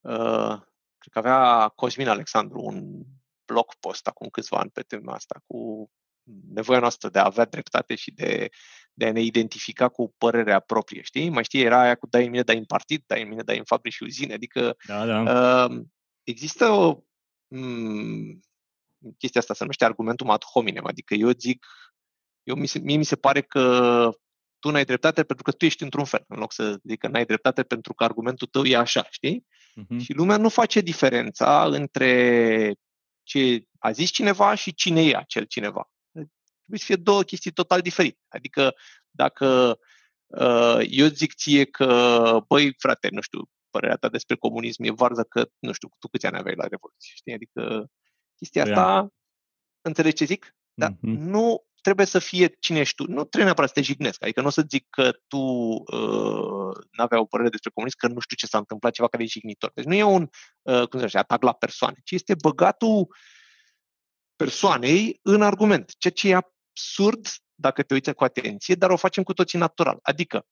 [0.00, 0.60] uh,
[0.98, 3.04] cred că avea Cosmin Alexandru un
[3.44, 5.90] blog post acum câțiva ani pe tema asta cu
[6.52, 8.48] nevoia noastră de a avea dreptate și de,
[8.98, 11.28] de a ne identifica cu părerea proprie, știi?
[11.28, 13.58] Mai știi, era aia cu dai în mine, dai în partid, dai în mine, dai
[13.58, 15.66] în fabrici și uzine, adică da, da.
[15.66, 15.80] Uh,
[16.22, 17.02] există o
[17.48, 18.40] um,
[19.18, 21.66] chestia asta se numește argumentul ad hominem, adică eu zic,
[22.42, 23.64] eu mi se, mie mi se pare că
[24.58, 27.24] tu n-ai dreptate pentru că tu ești într-un fel, în loc să zic că n-ai
[27.24, 29.46] dreptate pentru că argumentul tău e așa, știi?
[29.80, 29.98] Uh-huh.
[29.98, 32.74] Și lumea nu face diferența între
[33.22, 35.90] ce a zis cineva și cine e acel cineva
[36.68, 38.18] trebuie să fie două chestii total diferite.
[38.28, 38.74] Adică
[39.10, 39.78] dacă
[40.26, 45.22] uh, eu zic ție că, băi, frate, nu știu, părerea ta despre comunism e varză
[45.22, 47.32] că, nu știu, tu câți ani aveai la Revoluție, știi?
[47.32, 47.90] Adică
[48.36, 49.06] chestia asta, yeah.
[49.80, 50.56] înțelegi ce zic?
[50.74, 51.18] Dar mm-hmm.
[51.18, 53.02] nu trebuie să fie cine ești tu.
[53.02, 54.22] Nu trebuie neapărat să te jignesc.
[54.22, 58.06] Adică nu o să zic că tu uh, nu avea o părere despre comunism, că
[58.08, 59.70] nu știu ce s-a întâmplat, ceva care e jignitor.
[59.74, 60.28] Deci nu e un,
[60.62, 63.08] uh, cum să zice, atac la persoane, ci este băgatul
[64.36, 66.34] persoanei în argument, ceea ce e
[66.78, 69.98] absurd dacă te uiți cu atenție, dar o facem cu toții natural.
[70.02, 70.46] Adică,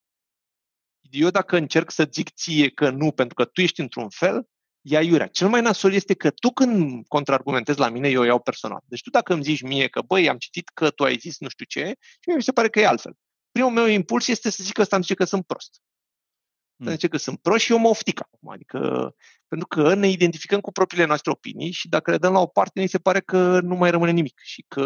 [1.09, 4.47] eu dacă încerc să zic ție că nu, pentru că tu ești într-un fel,
[4.81, 5.27] e aiurea.
[5.27, 8.79] Cel mai nasol este că tu când contraargumentezi la mine, eu o iau personal.
[8.85, 11.49] Deci tu dacă îmi zici mie că, băi, am citit că tu ai zis nu
[11.49, 13.13] știu ce, și mie mi se pare că e altfel.
[13.51, 15.81] primul meu impuls este să zic că ăsta îmi zice că sunt prost.
[16.77, 16.89] Mm.
[16.89, 18.49] Zice că sunt prost și eu mă oftic acum.
[18.49, 19.11] Adică,
[19.47, 22.81] pentru că ne identificăm cu propriile noastre opinii și dacă le dăm la o parte,
[22.81, 24.83] mi se pare că nu mai rămâne nimic și că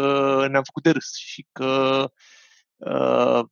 [0.50, 2.04] ne-am făcut de râs și că
[2.76, 3.44] uh,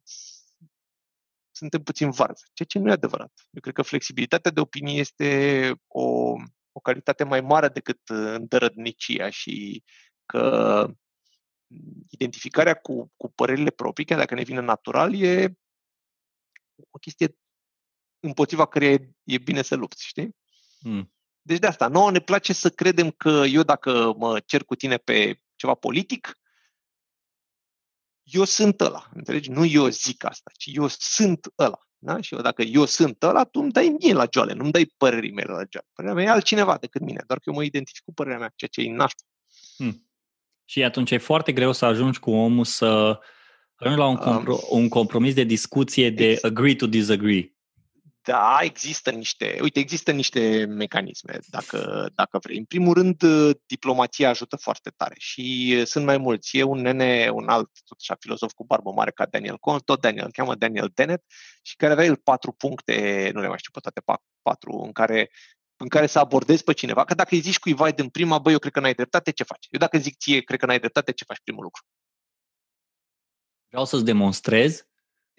[1.50, 3.32] suntem puțin varză, ceea ce nu e adevărat.
[3.50, 6.34] Eu cred că flexibilitatea de opinie este o,
[6.72, 9.84] o calitate mai mare decât îndărădnicia și
[10.26, 10.86] că
[12.08, 15.52] identificarea cu, cu părerile proprii, chiar dacă ne vine natural, e
[16.90, 17.36] o chestie
[18.20, 20.36] împotriva căreia e, e bine să lupți, știi?
[20.80, 21.12] Mm.
[21.42, 24.96] Deci de asta, nouă ne place să credem că eu dacă mă cer cu tine
[24.96, 26.38] pe ceva politic,
[28.22, 29.50] eu sunt ăla, înțelegi?
[29.50, 31.78] Nu eu zic asta, ci eu sunt ăla.
[31.98, 32.20] Da?
[32.20, 34.94] Și eu, dacă eu sunt ăla, tu îmi dai mie la joale, nu îmi dai
[34.96, 35.88] părerii mele la joale.
[35.92, 38.70] Părerea mea e altcineva decât mine, doar că eu mă identific cu părerea mea, ceea
[38.72, 39.22] ce e nașpa.
[39.76, 40.10] Hmm.
[40.64, 43.20] Și atunci e foarte greu să ajungi cu omul să
[43.74, 46.44] ajungi la un, compro- um, un compromis de discuție de exact.
[46.44, 47.54] agree to disagree.
[48.22, 52.58] Da, există niște, uite, există niște mecanisme, dacă, dacă vrei.
[52.58, 53.22] În primul rând,
[53.66, 56.56] diplomația ajută foarte tare și sunt mai mulți.
[56.56, 60.00] E un nene, un alt, tot așa, filozof cu barbă mare ca Daniel Cohn, tot
[60.00, 61.24] Daniel, îl cheamă Daniel Dennett
[61.62, 64.02] și care avea el patru puncte, nu le mai știu pe toate
[64.42, 65.30] patru, în care
[65.82, 68.58] în care să abordezi pe cineva, că dacă îi zici cuiva din prima, băi, eu
[68.58, 69.66] cred că n-ai dreptate, ce faci?
[69.70, 71.82] Eu dacă zic ție, cred că n-ai dreptate, ce faci primul lucru?
[73.68, 74.89] Vreau să-ți demonstrez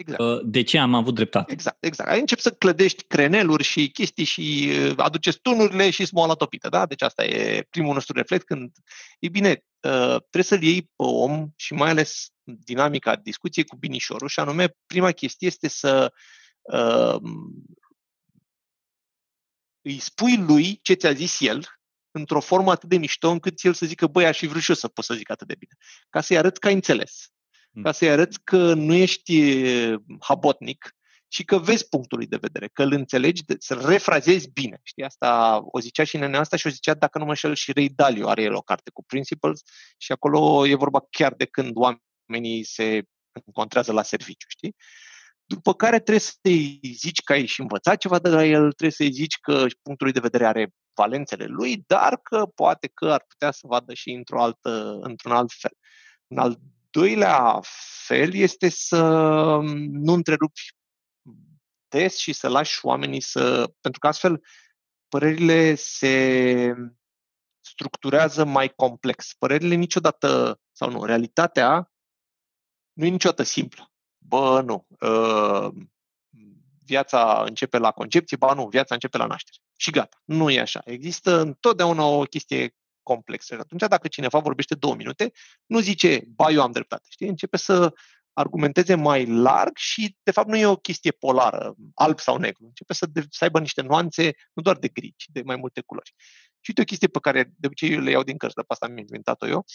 [0.02, 0.44] exact.
[0.44, 1.52] de ce am avut dreptate.
[1.52, 2.10] Exact, exact.
[2.10, 6.86] Ai încep să clădești creneluri și chestii și uh, aduceți tunurile și smoala topită, da?
[6.86, 8.72] Deci asta e primul nostru reflex când,
[9.20, 14.28] e bine, uh, trebuie să-l iei pe om și mai ales dinamica discuției cu binișorul
[14.28, 16.14] și anume, prima chestie este să
[16.62, 17.16] uh,
[19.82, 21.66] îi spui lui ce ți-a zis el,
[22.12, 24.76] într-o formă atât de mișto încât el să zică, băi, aș fi vrut și eu
[24.76, 25.74] să pot să zic atât de bine.
[26.10, 27.32] Ca să-i arăt că ai înțeles.
[27.72, 27.84] Mm.
[27.84, 29.64] Ca să-i arăți că nu ești
[30.20, 30.96] habotnic
[31.28, 34.80] și că vezi punctul lui de vedere, că îl înțelegi, să refrazezi bine.
[34.84, 37.72] Știi, asta o zicea și nenea asta și o zicea, dacă nu mă șel, și
[37.72, 39.62] Ray Dalio are el o carte cu Principles
[39.98, 43.04] și acolo e vorba chiar de când oamenii se
[43.46, 44.76] încontrează la serviciu, știi?
[45.46, 49.12] După care trebuie să-i zici că ai și învățat ceva de la el, trebuie să-i
[49.12, 53.52] zici că punctul lui de vedere are valențele lui, dar că poate că ar putea
[53.52, 55.72] să vadă și într-o altă, într-un alt fel.
[56.28, 56.60] Un al
[56.92, 57.60] doilea
[58.06, 59.02] fel este să
[59.92, 60.62] nu întrerupi
[61.88, 63.74] des și să lași oamenii să...
[63.82, 64.42] Pentru că astfel
[65.08, 66.74] părerile se
[67.66, 69.34] structurează mai complex.
[69.40, 71.92] Părerile niciodată, sau nu, realitatea
[72.94, 73.92] nu e niciodată simplă.
[74.18, 74.88] Bă, nu.
[75.00, 75.70] Uh,
[76.86, 79.58] viața începe la concepție, ba nu, viața începe la naștere.
[79.78, 80.22] Și gata.
[80.26, 80.82] Nu e așa.
[80.86, 83.54] Există întotdeauna o chestie complexă.
[83.54, 85.32] Și atunci, dacă cineva vorbește două minute,
[85.66, 87.08] nu zice, ba, eu am dreptate.
[87.10, 87.28] Știi?
[87.28, 87.94] Începe să
[88.34, 92.66] argumenteze mai larg și, de fapt, nu e o chestie polară, alb sau negru.
[92.66, 95.82] Începe să, de, să aibă niște nuanțe, nu doar de gri, ci de mai multe
[95.82, 96.14] culori.
[96.60, 98.86] Și uite o chestie pe care de obicei eu le iau din cărți, de asta
[98.86, 99.66] am inventat-o eu,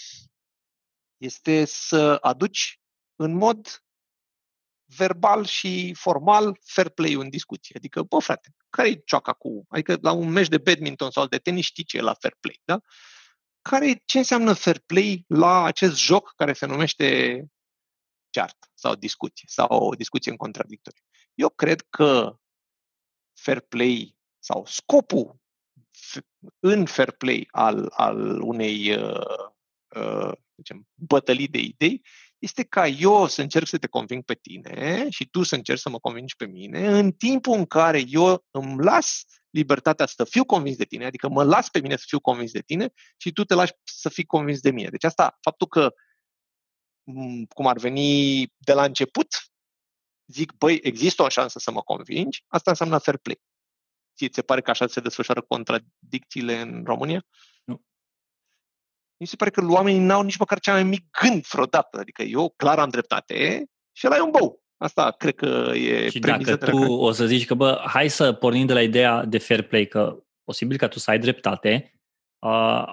[1.17, 2.81] este să aduci
[3.17, 3.81] în mod
[4.97, 7.75] verbal și formal fair play în discuție.
[7.79, 9.65] Adică, bă, frate, care e cioaca cu...
[9.69, 12.61] Adică la un meci de badminton sau de tenis știi ce e la fair play,
[12.65, 12.81] da?
[13.69, 17.41] Care, ce înseamnă fair play la acest joc care se numește
[18.31, 21.03] ceartă sau discuție sau o discuție în contradictoriu?
[21.35, 22.39] Eu cred că
[23.41, 25.41] fair play sau scopul
[26.59, 29.49] în fair play al, al unei uh,
[29.97, 32.03] uh, zicem, bătălii de idei
[32.39, 35.89] este ca eu să încerc să te conving pe tine și tu să încerci să
[35.89, 39.25] mă convingi pe mine, în timpul în care eu îmi las
[39.57, 42.61] libertatea să fiu convins de tine, adică mă las pe mine să fiu convins de
[42.61, 44.89] tine și tu te lași să fii convins de mine.
[44.89, 45.95] Deci asta, faptul că,
[47.49, 49.29] cum ar veni de la început,
[50.27, 53.41] zic, băi, există o șansă să mă convingi, asta înseamnă fair play.
[54.17, 57.27] Ți se pare că așa se desfășoară contradicțiile în România?
[59.17, 61.99] mi se pare că oamenii n-au nici măcar cea mai mic gând vreodată.
[61.99, 64.63] Adică eu clar am dreptate și ăla e un bău.
[64.77, 66.87] Asta cred că e Și dacă tu care...
[66.89, 70.17] o să zici că, bă, hai să pornim de la ideea de fair play, că
[70.45, 72.01] posibil ca tu să ai dreptate,
[72.47, 72.85] uh,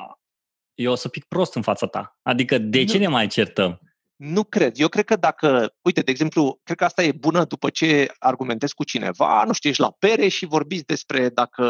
[0.74, 2.18] eu o să pic prost în fața ta.
[2.22, 2.86] Adică de nu.
[2.86, 3.80] ce ne mai certăm?
[4.16, 4.80] Nu cred.
[4.80, 8.74] Eu cred că dacă, uite, de exemplu, cred că asta e bună după ce argumentezi
[8.74, 11.66] cu cineva, nu știu, ești la pere și vorbiți despre dacă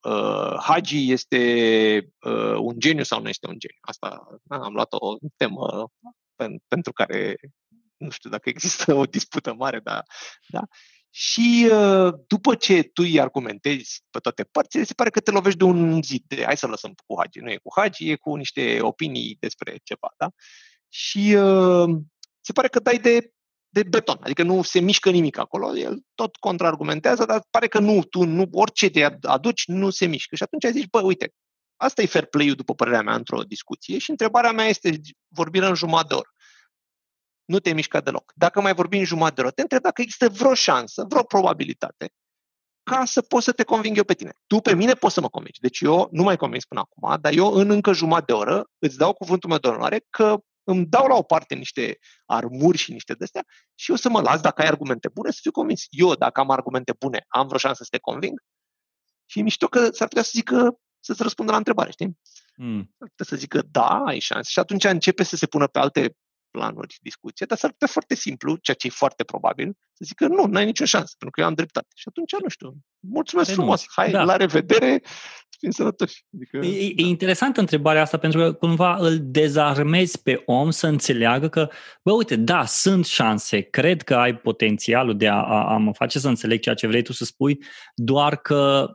[0.00, 1.38] uh, Hagi este
[2.26, 3.78] uh, un geniu sau nu este un geniu.
[3.80, 5.90] Asta da, am luat o temă
[6.34, 7.36] pen, pentru care
[8.02, 10.04] nu știu dacă există o dispută mare, dar
[10.48, 10.62] da.
[11.14, 15.58] Și uh, după ce tu îi argumentezi pe toate părțile, se pare că te lovești
[15.58, 16.22] de un zid.
[16.26, 17.40] De, hai să lăsăm cu Hagi.
[17.40, 20.14] Nu e cu Hagi, e cu niște opinii despre ceva.
[20.16, 20.28] Da?
[20.92, 21.96] și uh,
[22.40, 23.32] se pare că dai de
[23.74, 28.02] de beton, adică nu se mișcă nimic acolo, el tot contraargumentează, dar pare că nu,
[28.02, 30.36] tu, nu, orice te aduci, nu se mișcă.
[30.36, 31.34] Și atunci ai zis, bă, uite,
[31.76, 35.74] asta e fair play-ul, după părerea mea, într-o discuție și întrebarea mea este, vorbire în
[35.74, 36.31] jumătate de oră.
[37.44, 38.32] Nu te mișcă deloc.
[38.34, 42.12] Dacă mai vorbim în jumătate de oră, te întreb dacă există vreo șansă, vreo probabilitate
[42.82, 44.32] ca să pot să te conving eu pe tine.
[44.46, 45.60] Tu pe mine poți să mă convingi.
[45.60, 48.96] Deci eu nu mai convins până acum, dar eu în încă jumătate de oră îți
[48.96, 53.14] dau cuvântul meu de onoare că îmi dau la o parte niște armuri și niște
[53.14, 55.84] de-astea și eu să mă las, dacă ai argumente bune, să fiu convins.
[55.90, 58.40] Eu, dacă am argumente bune, am vreo șansă să te conving?
[59.26, 62.18] Și e mișto că s-ar putea să zică, să-ți răspundă la întrebare, știi?
[62.56, 62.94] Mm.
[62.98, 64.50] S-ar putea să zică, da, ai șanse.
[64.50, 66.16] Și atunci începe să se pună pe alte
[66.52, 70.44] planuri discuție, dar s-ar putea foarte simplu, ceea ce e foarte probabil, să zică nu,
[70.44, 71.88] n-ai nicio șansă, pentru că eu am dreptate.
[71.94, 73.66] Și atunci, nu știu, mulțumesc Renunț.
[73.66, 74.24] frumos, hai, da.
[74.24, 75.02] la revedere,
[75.58, 76.24] fim sănătoși.
[76.34, 77.02] Adică, e, da.
[77.02, 81.68] e interesantă întrebarea asta, pentru că cumva îl dezarmezi pe om să înțeleagă că,
[82.02, 86.18] bă, uite, da, sunt șanse, cred că ai potențialul de a, a, a mă face
[86.18, 87.58] să înțeleg ceea ce vrei tu să spui,
[87.94, 88.90] doar că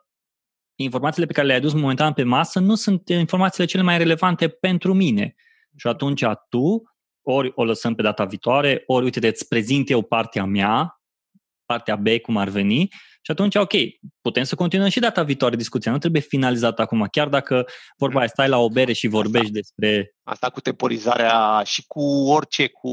[0.79, 4.93] informațiile pe care le-ai adus momentan pe masă nu sunt informațiile cele mai relevante pentru
[4.93, 5.35] mine.
[5.75, 6.83] Și atunci tu
[7.31, 11.01] ori o lăsăm pe data viitoare, ori, uite, îți prezint eu partea mea,
[11.65, 12.89] partea B, cum ar veni,
[13.27, 13.71] și atunci, ok,
[14.21, 17.65] putem să continuăm și data viitoare discuția, nu trebuie finalizată acum, chiar dacă
[17.97, 20.15] vorba aia, stai la o bere și vorbești asta, despre...
[20.23, 22.91] Asta cu temporizarea și cu orice, cu,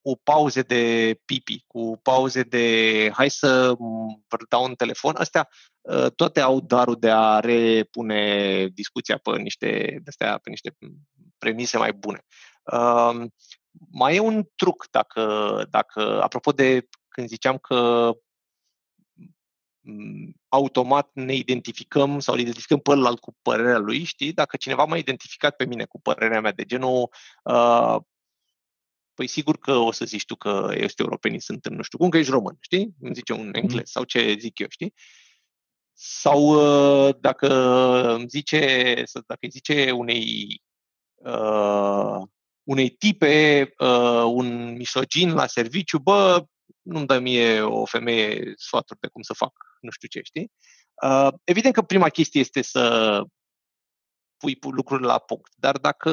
[0.00, 3.74] cu pauze de pipi, cu pauze de hai să
[4.28, 5.48] vă dau un telefon, astea
[5.88, 10.10] ă, toate au darul de a repune discuția pe niște, de
[10.42, 10.76] pe niște
[11.38, 12.24] premise mai bune.
[12.72, 13.24] Uh,
[13.90, 18.12] mai e un truc, dacă, dacă, apropo de când ziceam că
[20.48, 24.32] automat ne identificăm sau identificăm pe ălalt cu părerea lui, știi?
[24.32, 27.10] Dacă cineva m-a identificat pe mine cu părerea mea de genul
[27.42, 27.96] uh,
[29.14, 32.18] păi sigur că o să zici tu că ești europenii sunt nu știu cum, că
[32.18, 32.94] ești român, știi?
[33.00, 33.84] Îmi zice un englez mm.
[33.84, 34.94] sau ce zic eu, știi?
[35.92, 37.48] Sau uh, dacă
[38.14, 40.62] îmi zice, dacă îi zice unei
[41.14, 42.22] uh,
[42.64, 46.44] unei tipe, uh, un misogin la serviciu, bă,
[46.82, 50.52] nu-mi dă mie o femeie sfaturi de cum să fac, nu știu ce, știi?
[51.02, 53.22] Uh, evident că prima chestie este să
[54.36, 56.10] pui lucrurile la punct, dar dacă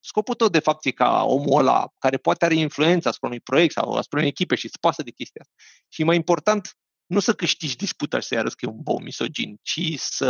[0.00, 3.72] scopul tău de fapt e ca omul ăla care poate are influența asupra unui proiect
[3.72, 5.54] sau asupra unei echipe și îți pasă de chestia asta.
[5.88, 9.56] Și mai important, nu să câștigi disputa și să-i arăți că e un bou misogin,
[9.62, 10.28] ci să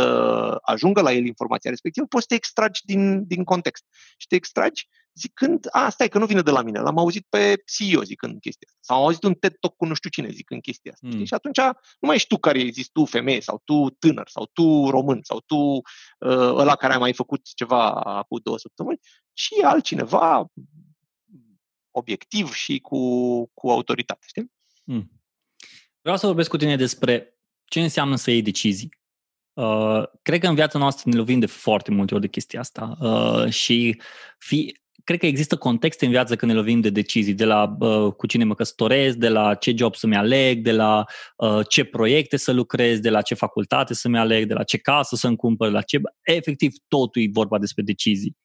[0.61, 3.83] ajungă la el informația respectivă, poți să te extragi din, din context.
[4.17, 7.63] Și te extragi zicând, a, stai că nu vine de la mine, l-am auzit pe
[7.65, 10.61] CEO zicând chestia asta, sau am auzit un TED Talk cu nu știu cine zicând
[10.61, 11.07] chestia asta.
[11.07, 11.25] Mm.
[11.25, 11.57] Și atunci
[11.99, 15.39] nu mai ești tu care zis tu femeie, sau tu tânăr, sau tu român, sau
[15.45, 15.81] tu uh,
[16.29, 18.99] ăla care a mai făcut ceva acum două săptămâni,
[19.33, 20.47] ci altcineva
[21.91, 22.99] obiectiv și cu,
[23.53, 24.51] cu autoritate, știi?
[24.83, 25.11] Mm.
[26.01, 29.01] Vreau să vorbesc cu tine despre ce înseamnă să iei decizii.
[29.53, 32.97] Uh, cred că în viața noastră ne lovim de foarte multe ori de chestia asta
[32.99, 34.01] uh, și
[34.37, 38.13] fi, cred că există contexte în viață când ne lovim de decizii, de la uh,
[38.13, 41.03] cu cine mă căsătoresc, de la ce job să-mi aleg, de la
[41.37, 45.15] uh, ce proiecte să lucrez, de la ce facultate să-mi aleg, de la ce casă
[45.15, 46.01] să-mi cumpăr, la ce...
[46.21, 48.35] Efectiv, totul e vorba despre decizii.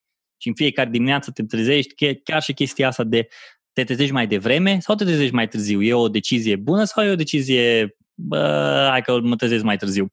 [0.40, 3.28] Și în fiecare dimineață te trezești, chiar și chestia asta de
[3.72, 5.82] te trezești mai devreme sau te trezești mai târziu?
[5.82, 10.12] E o decizie bună sau e o decizie, bă, hai că mă trezesc mai târziu?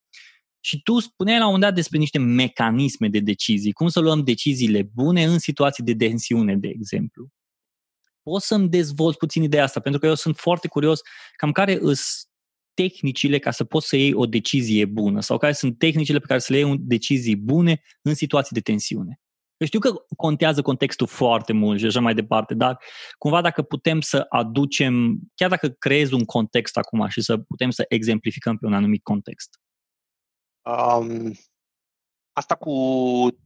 [0.66, 4.24] Și tu spuneai la un moment dat despre niște mecanisme de decizii, cum să luăm
[4.24, 7.28] deciziile bune în situații de tensiune, de exemplu.
[8.24, 11.00] Poți să-mi dezvolți puțin ideea asta, pentru că eu sunt foarte curios
[11.36, 12.28] cam care îs
[12.74, 16.40] tehnicile ca să poți să iei o decizie bună sau care sunt tehnicile pe care
[16.40, 19.20] să le iei decizii bune în situații de tensiune.
[19.58, 22.80] Eu știu că contează contextul foarte mult și așa mai departe, dar
[23.18, 27.86] cumva dacă putem să aducem, chiar dacă creezi un context acum și să putem să
[27.88, 29.60] exemplificăm pe un anumit context.
[30.66, 31.34] Um,
[32.34, 32.76] asta cu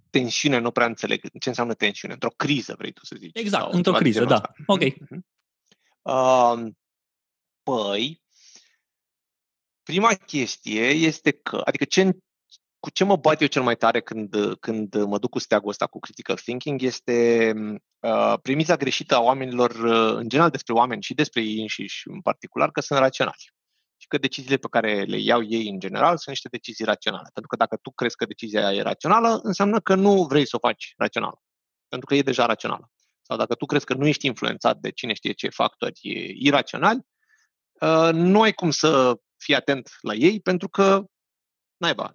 [0.09, 2.13] tensiune nu prea înțeleg ce înseamnă tensiune.
[2.13, 3.37] Într-o criză, vrei tu să zici.
[3.39, 4.35] Exact, sau într-o criză, da.
[4.35, 4.53] Asta.
[4.65, 4.81] Ok.
[4.83, 5.19] Uh-huh.
[6.01, 6.71] Uh,
[7.63, 8.21] păi,
[9.83, 12.17] prima chestie este că, adică ce,
[12.79, 15.87] cu ce mă bat eu cel mai tare când, când mă duc cu steagul ăsta
[15.87, 17.53] cu critical thinking este
[17.99, 22.21] uh, premiza greșită a oamenilor, uh, în general despre oameni și despre ei înșiși în
[22.21, 23.49] particular, că sunt raționali și
[24.09, 27.29] că deciziile pe care le iau ei în general sunt niște decizii raționale.
[27.33, 30.67] Pentru că dacă tu crezi că decizia e rațională, înseamnă că nu vrei să o
[30.67, 31.41] faci rațională.
[31.87, 32.91] Pentru că e deja rațională.
[33.21, 35.99] Sau dacă tu crezi că nu ești influențat de cine știe ce factori
[36.37, 36.99] iraționali,
[37.81, 41.03] uh, nu ai cum să fii atent la ei pentru că
[41.77, 42.13] naiba,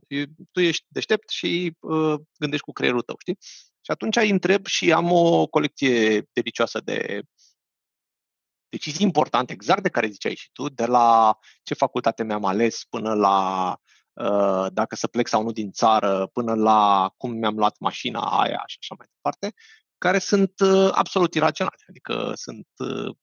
[0.53, 3.38] tu ești deștept și uh, gândești cu creierul tău, știi?
[3.84, 7.22] Și atunci îi întreb și am o colecție delicioasă de
[8.77, 13.14] decizii importante, exact de care ziceai și tu, de la ce facultate mi-am ales până
[13.14, 13.39] la
[14.12, 18.62] uh, dacă să plec sau nu din țară, până la cum mi-am luat mașina aia
[18.66, 19.55] și așa mai departe,
[19.99, 21.85] care sunt uh, absolut iraționale.
[21.89, 23.16] Adică sunt uh,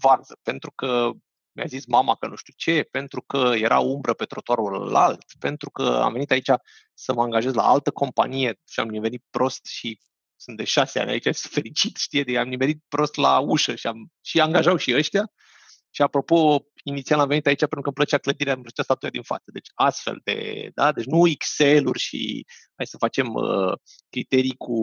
[0.00, 1.10] varză, pentru că
[1.56, 5.70] mi-a zis mama că nu știu ce, pentru că era umbră pe trotuarul alt, pentru
[5.70, 6.50] că am venit aici
[6.94, 9.98] să mă angajez la altă companie și am nimerit prost și
[10.36, 13.86] sunt de șase ani aici, sunt fericit, știe, de am nimerit prost la ușă și,
[13.86, 15.32] am, și angajau și ăștia.
[15.90, 19.22] Și apropo, inițial am venit aici pentru că îmi plăcea clădirea, îmi plăcea statuia din
[19.22, 19.44] față.
[19.52, 23.72] Deci astfel de, da, deci nu Excel-uri și hai să facem uh,
[24.08, 24.78] criterii cu,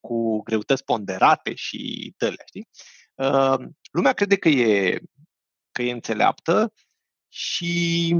[0.00, 2.68] cu greutăți ponderate și tălea, știi?
[3.14, 5.00] Uh, lumea crede că e,
[5.72, 6.72] că e înțeleaptă
[7.28, 8.14] și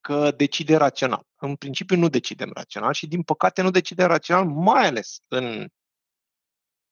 [0.00, 1.26] că decide rațional.
[1.44, 5.68] În principiu nu decidem rațional și din păcate nu decidem rațional, mai ales în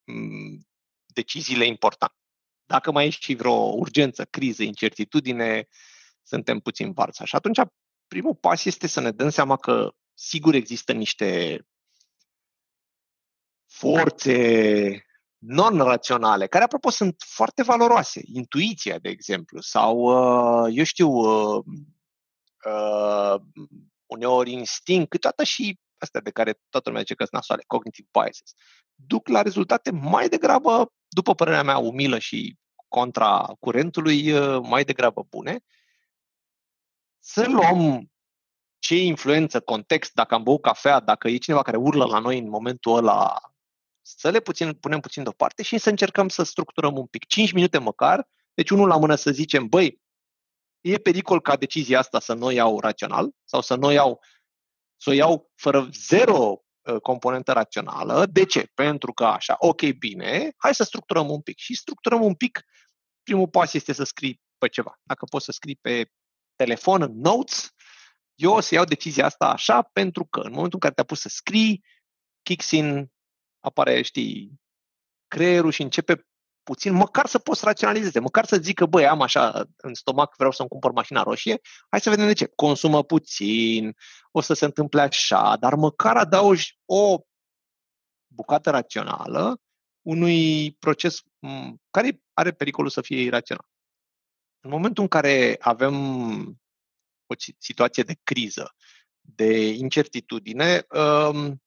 [0.05, 0.66] mm,
[1.07, 2.14] deciziile importante.
[2.66, 5.68] Dacă mai e și vreo urgență, criză, incertitudine,
[6.22, 7.24] suntem puțin varța.
[7.24, 7.61] Și atunci
[8.07, 11.61] primul pas este să ne dăm seama că sigur există niște
[13.66, 15.05] forțe
[15.38, 18.20] non-raționale, care, apropo, sunt foarte valoroase.
[18.24, 21.64] Intuiția, de exemplu, sau, uh, eu știu, uh,
[22.64, 23.40] uh,
[24.11, 28.52] uneori instinct, câteodată și astea de care toată lumea zice că sunt nasoale, cognitive biases,
[28.94, 32.56] duc la rezultate mai degrabă, după părerea mea, umilă și
[32.88, 35.61] contra curentului, mai degrabă bune.
[37.18, 38.11] Să luăm
[38.78, 42.48] ce influență, context, dacă am băut cafea, dacă e cineva care urlă la noi în
[42.48, 43.40] momentul ăla
[44.02, 47.26] să le puțin, punem puțin deoparte și să încercăm să structurăm un pic.
[47.26, 50.00] 5 minute măcar, deci unul la mână să zicem, băi,
[50.81, 54.20] e pericol ca decizia asta să nu o iau rațional sau să nu o iau,
[54.97, 58.26] să o iau fără zero uh, componentă rațională.
[58.26, 58.70] De ce?
[58.74, 61.59] Pentru că așa, ok, bine, hai să structurăm un pic.
[61.59, 62.62] Și structurăm un pic,
[63.22, 65.01] primul pas este să scrii pe ceva.
[65.03, 66.11] Dacă poți să scrii pe
[66.57, 67.68] telefon, în notes,
[68.35, 71.20] eu o să iau decizia asta așa pentru că în momentul în care te-a pus
[71.20, 71.85] să scrii,
[72.43, 73.12] kicks in
[73.61, 74.61] apare, știi,
[75.28, 76.26] creierul și începe
[76.70, 80.68] puțin, măcar să poți raționalizeze, măcar să zică, băi, am așa în stomac, vreau să-mi
[80.68, 82.46] cumpăr mașina roșie, hai să vedem de ce.
[82.46, 83.96] Consumă puțin,
[84.30, 87.18] o să se întâmple așa, dar măcar adaugi o
[88.26, 89.60] bucată rațională
[90.02, 91.20] unui proces
[91.90, 93.68] care are pericolul să fie irațional.
[94.60, 95.94] În momentul în care avem
[97.26, 98.74] o situație de criză,
[99.20, 101.62] de incertitudine, um,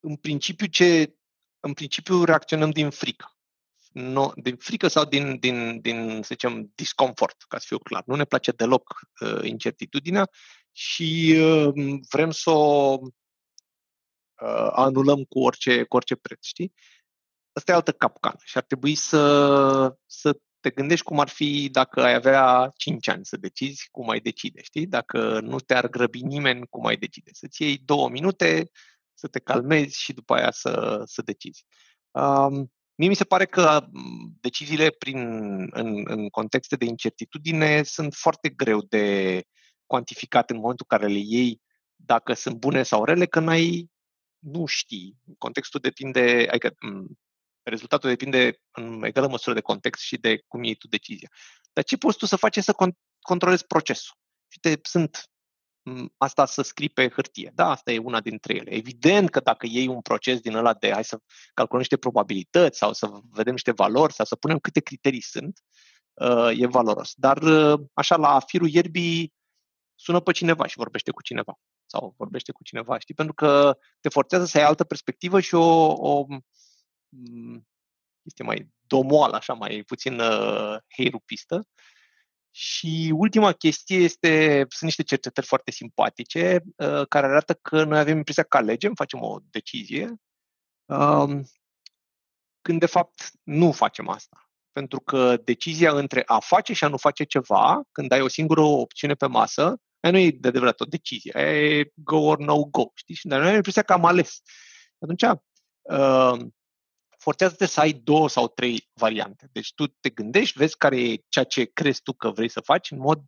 [0.00, 1.17] în principiu, ce,
[1.60, 3.32] în principiu reacționăm din frică.
[3.92, 8.02] No, din frică sau din, din, din, să zicem, disconfort, ca să fiu clar.
[8.06, 10.30] Nu ne place deloc uh, incertitudinea
[10.72, 16.72] și uh, vrem să o uh, anulăm cu orice, cu orice preț, știi?
[17.52, 22.02] Asta e altă capcană și ar trebui să, să te gândești cum ar fi dacă
[22.02, 24.86] ai avea 5 ani să decizi, cum ai decide, știi?
[24.86, 27.30] Dacă nu te-ar grăbi nimeni, cum ai decide.
[27.32, 28.70] Să-ți iei două minute,
[29.18, 31.64] să te calmezi și după aia să, să decizi.
[32.10, 33.86] Um, mie mi se pare că
[34.40, 35.18] deciziile prin,
[35.70, 39.42] în, în contexte de incertitudine sunt foarte greu de
[39.86, 41.60] cuantificat în momentul în care le iei
[41.96, 43.90] dacă sunt bune sau rele, că n-ai,
[44.38, 45.16] nu știi.
[45.38, 46.74] Contextul depinde, adică
[47.62, 51.28] rezultatul depinde în egală măsură de context și de cum iei tu decizia.
[51.72, 54.16] Dar ce poți tu să faci să con- controlezi procesul?
[54.48, 55.30] Și te, sunt
[56.16, 57.52] asta să scrii pe hârtie.
[57.54, 58.70] Da, asta e una dintre ele.
[58.70, 61.20] Evident că dacă iei un proces din ăla de hai să
[61.54, 65.62] calculăm niște probabilități sau să vedem niște valori sau să punem câte criterii sunt,
[66.14, 67.12] uh, e valoros.
[67.16, 69.32] Dar uh, așa la firul ierbii
[69.94, 71.54] sună pe cineva și vorbește cu cineva
[71.86, 73.14] sau vorbește cu cineva, știi?
[73.14, 76.26] Pentru că te forțează să ai altă perspectivă și o, o
[78.22, 81.66] este mai domoală, așa, mai puțin uh, heirupistă.
[82.60, 88.16] Și ultima chestie este, sunt niște cercetări foarte simpatice uh, care arată că noi avem
[88.16, 90.14] impresia că alegem, facem o decizie,
[90.84, 91.40] uh,
[92.60, 94.50] când de fapt nu facem asta.
[94.72, 98.60] Pentru că decizia între a face și a nu face ceva, când ai o singură
[98.60, 99.62] opțiune pe masă,
[100.00, 103.18] aia nu e de adevărat o decizie, aia e go or no go, știi?
[103.22, 104.42] Dar noi avem impresia că am ales.
[104.98, 105.22] Atunci,
[105.82, 106.46] uh,
[107.28, 109.48] forțează-te să ai două sau trei variante.
[109.52, 112.90] Deci tu te gândești, vezi care e ceea ce crezi tu că vrei să faci
[112.90, 113.22] în mod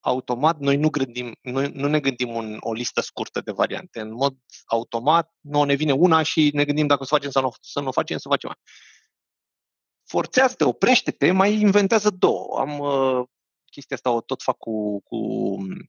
[0.00, 0.58] automat.
[0.58, 4.00] Noi nu, gândim, noi nu ne gândim un, o listă scurtă de variante.
[4.00, 7.42] În mod automat, nu ne vine una și ne gândim dacă o să facem sau
[7.42, 8.58] nu, să nu o facem, să facem mai.
[10.04, 12.58] Forțează-te, oprește-te, mai inventează două.
[12.58, 13.26] Am uh,
[13.70, 15.18] chestia asta o tot fac cu, cu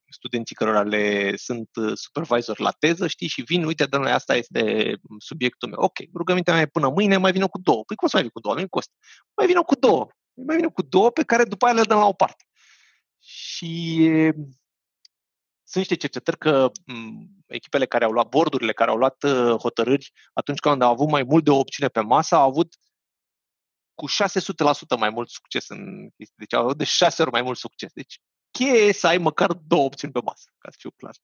[0.09, 5.69] studenții cărora le sunt supervisor la teză, știi, și vin, uite, domnule, asta este subiectul
[5.69, 5.79] meu.
[5.79, 7.83] Ok, rugămintea mea e până mâine, mai vină cu două.
[7.83, 8.55] Păi cum să mai vin cu două?
[8.55, 8.91] Nu cost.
[9.37, 10.07] Mai vină cu două.
[10.33, 12.43] Mai vină cu două pe care după aia le dăm la o parte.
[13.19, 14.07] Și
[15.63, 16.71] sunt niște cercetări că
[17.47, 21.23] echipele care au luat bordurile, care au luat uh, hotărâri atunci când au avut mai
[21.23, 22.75] mult de o opțiune pe masă, au avut
[24.01, 26.37] cu 600% mai mult succes în chestii.
[26.37, 27.91] Deci au avut de 6 ori mai mult succes.
[27.93, 28.19] Deci
[28.51, 31.15] cheie e să ai măcar două opțiuni pe masă, ca să fiu clar.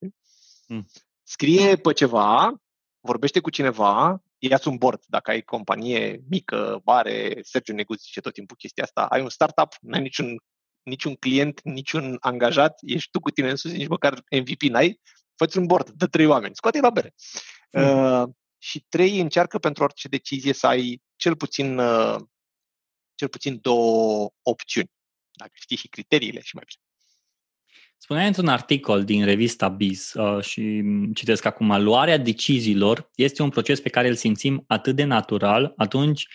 [0.67, 0.85] Mm.
[1.23, 2.53] Scrie pe ceva,
[2.99, 5.03] vorbește cu cineva, ia un board.
[5.07, 9.75] Dacă ai companie mică, mare, Sergiu Negu zice tot timpul chestia asta, ai un startup,
[9.81, 10.35] nu ai niciun,
[10.83, 14.99] niciun client, niciun angajat, ești tu cu tine însuți, nici măcar MVP n-ai,
[15.35, 17.13] fă un board de trei oameni, scoate la bere.
[17.71, 17.83] Mm.
[17.83, 22.15] Uh, și trei, încearcă pentru orice decizie să ai cel puțin uh,
[23.17, 24.91] cel puțin două opțiuni,
[25.31, 26.81] dacă știi și criteriile și mai bine.
[27.97, 33.79] Spuneai într-un articol din revista Biz uh, și citesc acum, luarea deciziilor este un proces
[33.79, 36.27] pe care îl simțim atât de natural atunci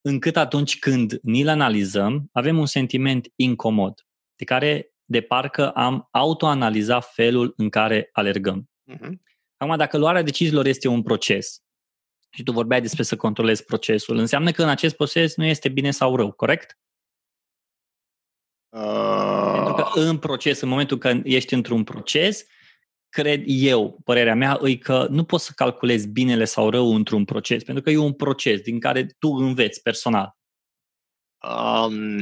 [0.00, 4.06] încât atunci când ni-l analizăm, avem un sentiment incomod,
[4.36, 8.70] de care de parcă am autoanalizat felul în care alergăm.
[8.92, 9.12] Uh-huh.
[9.56, 11.62] Acum, dacă luarea deciziilor este un proces,
[12.30, 14.16] și tu vorbeai despre să controlezi procesul.
[14.16, 16.78] Înseamnă că în acest proces nu este bine sau rău, corect?
[18.68, 19.52] Uh...
[19.54, 22.44] Pentru că în proces, în momentul când ești într-un proces,
[23.08, 27.64] cred eu, părerea mea, e că nu poți să calculezi binele sau rău într-un proces,
[27.64, 30.38] pentru că e un proces din care tu înveți personal.
[31.42, 32.20] Um,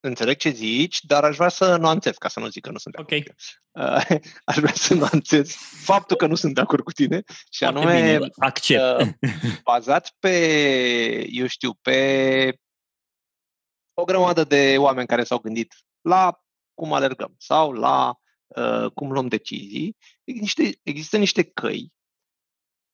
[0.00, 2.94] Înțeleg ce zici, dar aș vrea să nuanțez, ca să nu zic că nu sunt
[2.94, 3.22] de acord.
[3.22, 3.34] Okay.
[3.70, 4.20] Uh,
[4.50, 8.16] aș vrea să nuanțez faptul că nu sunt de acord cu tine și Foarte anume
[8.16, 9.00] bine, accept.
[9.00, 9.08] Uh,
[9.64, 12.58] bazat pe, eu știu, pe
[13.94, 16.40] o grămadă de oameni care s-au gândit la
[16.74, 18.14] cum alergăm sau la
[18.46, 21.92] uh, cum luăm decizii, există, există niște căi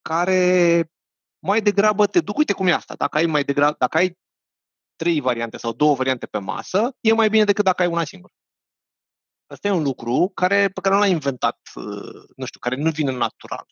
[0.03, 0.91] care
[1.39, 4.19] mai degrabă te duc, uite cum e asta, dacă ai mai degrabă, dacă ai
[4.97, 8.33] trei variante sau două variante pe masă, e mai bine decât dacă ai una singură.
[9.47, 12.91] Asta e un lucru care, pe care nu l-a inventat, uh, nu știu, care nu
[12.91, 13.67] vine natural,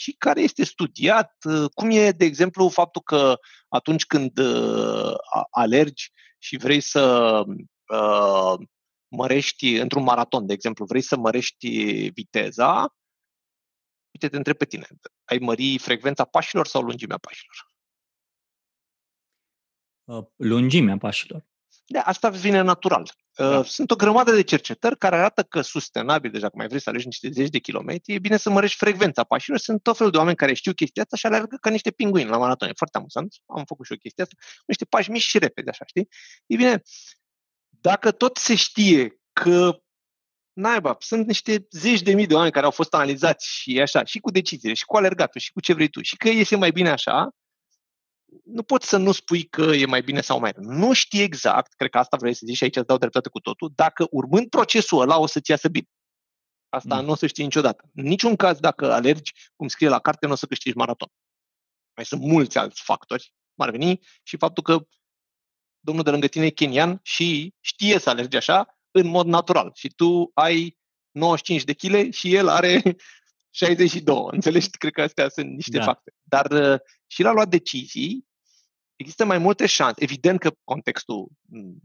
[0.00, 5.14] și care este studiat, uh, cum e, de exemplu, faptul că atunci când uh,
[5.50, 7.42] alergi și vrei să
[7.92, 8.54] uh,
[9.08, 11.68] mărești într-un maraton, de exemplu, vrei să mărești
[12.08, 12.94] viteza,
[14.10, 14.86] uite, te întreb pe tine,
[15.24, 17.69] ai mări frecvența pașilor sau lungimea pașilor?
[20.10, 21.46] Uh, lungimea pașilor.
[21.86, 23.00] Da, asta vine natural.
[23.00, 23.62] Uh, da.
[23.62, 27.06] Sunt o grămadă de cercetări care arată că sustenabil, deja că mai vrei să alegi
[27.06, 29.58] niște zeci de kilometri, e bine să mărești frecvența pașilor.
[29.58, 32.38] Sunt tot felul de oameni care știu chestia asta și alergă ca niște pinguini la
[32.38, 32.68] maraton.
[32.68, 33.34] E foarte amuzant.
[33.46, 34.36] Am făcut și o chestie asta.
[34.66, 36.08] Niște pași mici și repede, așa, știi?
[36.46, 36.82] E bine,
[37.68, 39.82] dacă tot se știe că
[40.52, 44.18] naiba, sunt niște zeci de mii de oameni care au fost analizați și așa, și
[44.18, 46.90] cu deciziile, și cu alergatul, și cu ce vrei tu, și că iese mai bine
[46.90, 47.30] așa,
[48.44, 50.64] nu poți să nu spui că e mai bine sau mai rău.
[50.64, 53.40] Nu știi exact, cred că asta vrei să zici și aici îți dau dreptate cu
[53.40, 55.86] totul, dacă urmând procesul ăla o să-ți iasă bine.
[56.68, 57.04] Asta mm.
[57.04, 57.90] nu o să știi niciodată.
[57.94, 61.08] În niciun caz, dacă alergi, cum scrie la carte, nu o să câștigi maraton.
[61.96, 64.86] Mai sunt mulți alți factori, cum ar veni, și faptul că
[65.80, 69.70] domnul de lângă tine e kenian și știe să alergi așa în mod natural.
[69.74, 70.78] Și tu ai
[71.10, 72.96] 95 de kg și el are
[73.50, 74.26] 62.
[74.30, 74.70] Înțelegi?
[74.70, 75.84] Cred că astea sunt niște da.
[75.84, 76.12] fapte.
[76.22, 78.26] Dar uh, și la luat decizii,
[78.96, 80.02] există mai multe șanse.
[80.02, 81.82] Evident că contextul mm,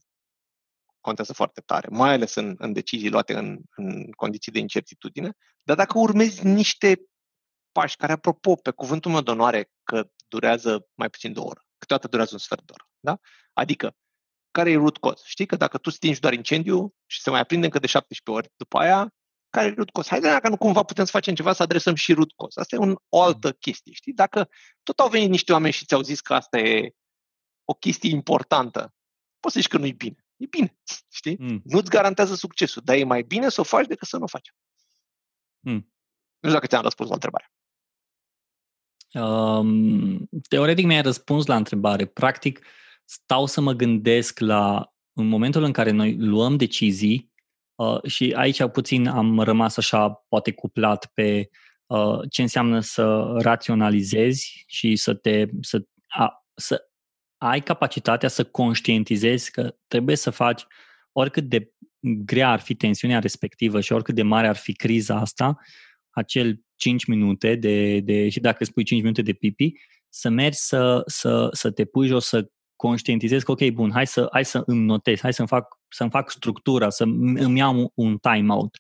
[1.00, 5.32] contează foarte tare, mai ales în, în decizii luate în, în condiții de incertitudine,
[5.64, 7.02] dar dacă urmezi niște
[7.72, 11.66] pași care, apropo, pe cuvântul meu de onoare, că durează mai puțin de o oră,
[11.78, 13.20] câteodată durează un sfert de oră, da?
[13.54, 13.96] Adică,
[14.52, 15.24] care e root cause?
[15.26, 18.54] Știi că dacă tu stingi doar incendiu și se mai aprinde încă de 17 ori
[18.58, 19.14] după aia,
[19.56, 20.10] care e root cause?
[20.10, 22.60] Hai dacă nu cumva putem să facem ceva să adresăm și root cause.
[22.60, 24.14] Asta e un, o altă chestie, știi?
[24.14, 24.50] Dacă
[24.84, 26.92] tot au venit niște oameni și ți-au zis că asta e
[27.64, 28.94] o chestie importantă,
[29.40, 30.26] poți să zici că nu e bine.
[30.36, 30.78] E bine,
[31.12, 31.38] știi?
[31.40, 31.62] Mm.
[31.64, 34.54] Nu-ți garantează succesul, dar e mai bine să o faci decât să nu o faci.
[35.60, 35.74] Mm.
[36.40, 37.52] Nu știu dacă ți-am răspuns la întrebare.
[39.14, 42.06] Um, teoretic mi-ai răspuns la întrebare.
[42.06, 42.66] Practic,
[43.04, 47.34] stau să mă gândesc la în momentul în care noi luăm decizii,
[47.76, 51.50] Uh, și aici puțin am rămas așa, poate cuplat pe
[51.86, 56.90] uh, ce înseamnă să raționalizezi și să te să, a, să
[57.38, 60.66] ai capacitatea să conștientizezi că trebuie să faci
[61.12, 65.58] oricât de grea ar fi tensiunea respectivă și oricât de mare ar fi criza asta,
[66.10, 69.74] acel 5 minute de, de și dacă spui 5 minute de pipi,
[70.10, 74.28] să mergi să, să, să te pui jos, să conștientizez că, ok, bun, hai să,
[74.32, 77.04] hai să îmi notez, hai să-mi fac, să-mi fac structura, să
[77.36, 78.78] îmi iau un timeout.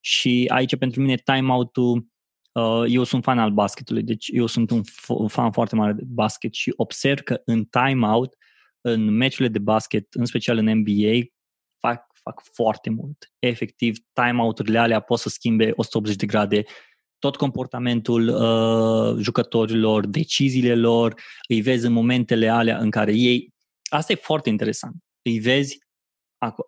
[0.00, 2.06] Și aici, pentru mine, timeout-ul,
[2.52, 4.70] uh, eu sunt fan al basketului, deci eu sunt
[5.08, 8.34] un fan foarte mare de basket și observ că în timeout,
[8.80, 11.18] în meciurile de basket, în special în NBA,
[11.78, 13.32] fac, fac foarte mult.
[13.38, 16.64] Efectiv, timeout-urile alea pot să schimbe 180 de grade
[17.18, 21.14] tot comportamentul uh, jucătorilor, deciziile lor,
[21.48, 23.54] îi vezi în momentele alea în care ei...
[23.90, 24.94] Asta e foarte interesant.
[25.22, 25.78] Îi vezi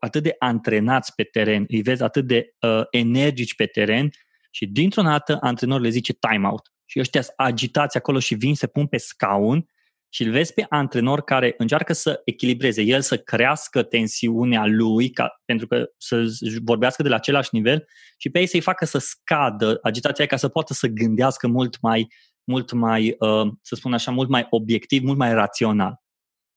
[0.00, 4.10] atât de antrenați pe teren, îi vezi atât de uh, energici pe teren
[4.50, 6.72] și dintr-o dată antrenorul le zice timeout.
[6.84, 9.68] Și ăștia agitați acolo și vin, se pun pe scaun
[10.08, 15.40] și îl vezi pe antrenor care încearcă să echilibreze, el să crească tensiunea lui ca,
[15.44, 16.24] pentru că să
[16.64, 20.48] vorbească de la același nivel și pe ei să-i facă să scadă agitația ca să
[20.48, 22.08] poată să gândească mult mai,
[22.44, 26.00] mult mai uh, să spun așa, mult mai obiectiv, mult mai rațional.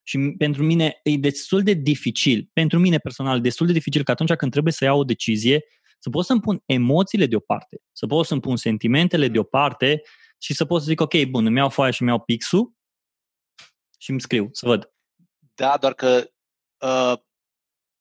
[0.04, 4.34] Și pentru mine e destul de dificil, pentru mine personal, destul de dificil că atunci
[4.34, 5.64] când trebuie să iau o decizie,
[6.00, 10.02] să pot să-mi pun emoțiile deoparte, să pot să-mi pun sentimentele deoparte
[10.38, 12.74] și să pot să zic, ok, bun, îmi iau foaia și îmi iau pixul
[13.98, 14.94] și îmi scriu, să văd.
[15.56, 16.32] Da, doar că
[16.78, 17.20] uh,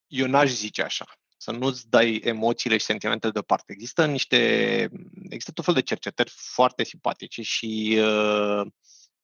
[0.07, 1.05] eu n-aș zice așa.
[1.37, 3.73] Să nu-ți dai emoțiile și sentimentele deoparte.
[3.73, 4.37] Există niște,
[5.29, 8.67] există tot fel de cercetări foarte simpatice și uh,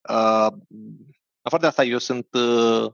[0.09, 0.53] uh,
[1.47, 2.93] afară de asta eu sunt uh,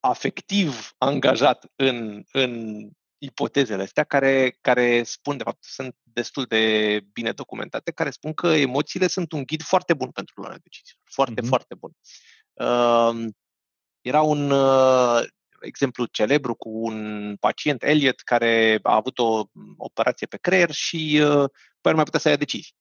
[0.00, 2.82] afectiv angajat în, în
[3.18, 8.46] ipotezele astea care, care spun, de fapt, sunt destul de bine documentate, care spun că
[8.46, 11.02] emoțiile sunt un ghid foarte bun pentru luarea deciziilor.
[11.04, 11.48] Foarte, mm-hmm.
[11.48, 11.92] foarte bun.
[12.52, 13.32] Uh,
[14.00, 15.24] era un uh,
[15.60, 19.44] exemplu celebru cu un pacient, Elliot, care a avut o
[19.76, 21.44] operație pe creier și uh,
[21.80, 22.74] păi nu mai putea să ia decizii.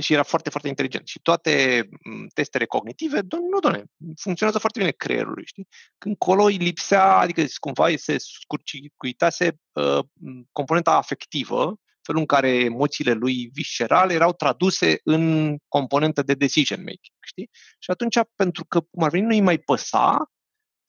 [0.00, 1.06] Deși era foarte, foarte inteligent.
[1.06, 1.88] Și toate
[2.34, 3.20] testele cognitive,
[3.50, 3.84] nu, doamne,
[4.20, 5.68] funcționează foarte bine creierul, știi?
[5.98, 10.04] Când colo îi lipsea, adică cumva se scurcicuitase uh,
[10.52, 17.16] componenta afectivă, felul în care emoțiile lui viscerale erau traduse în componentă de decision making,
[17.20, 17.50] știi?
[17.78, 20.30] Și atunci, pentru că cum ar veni, nu îi mai păsa,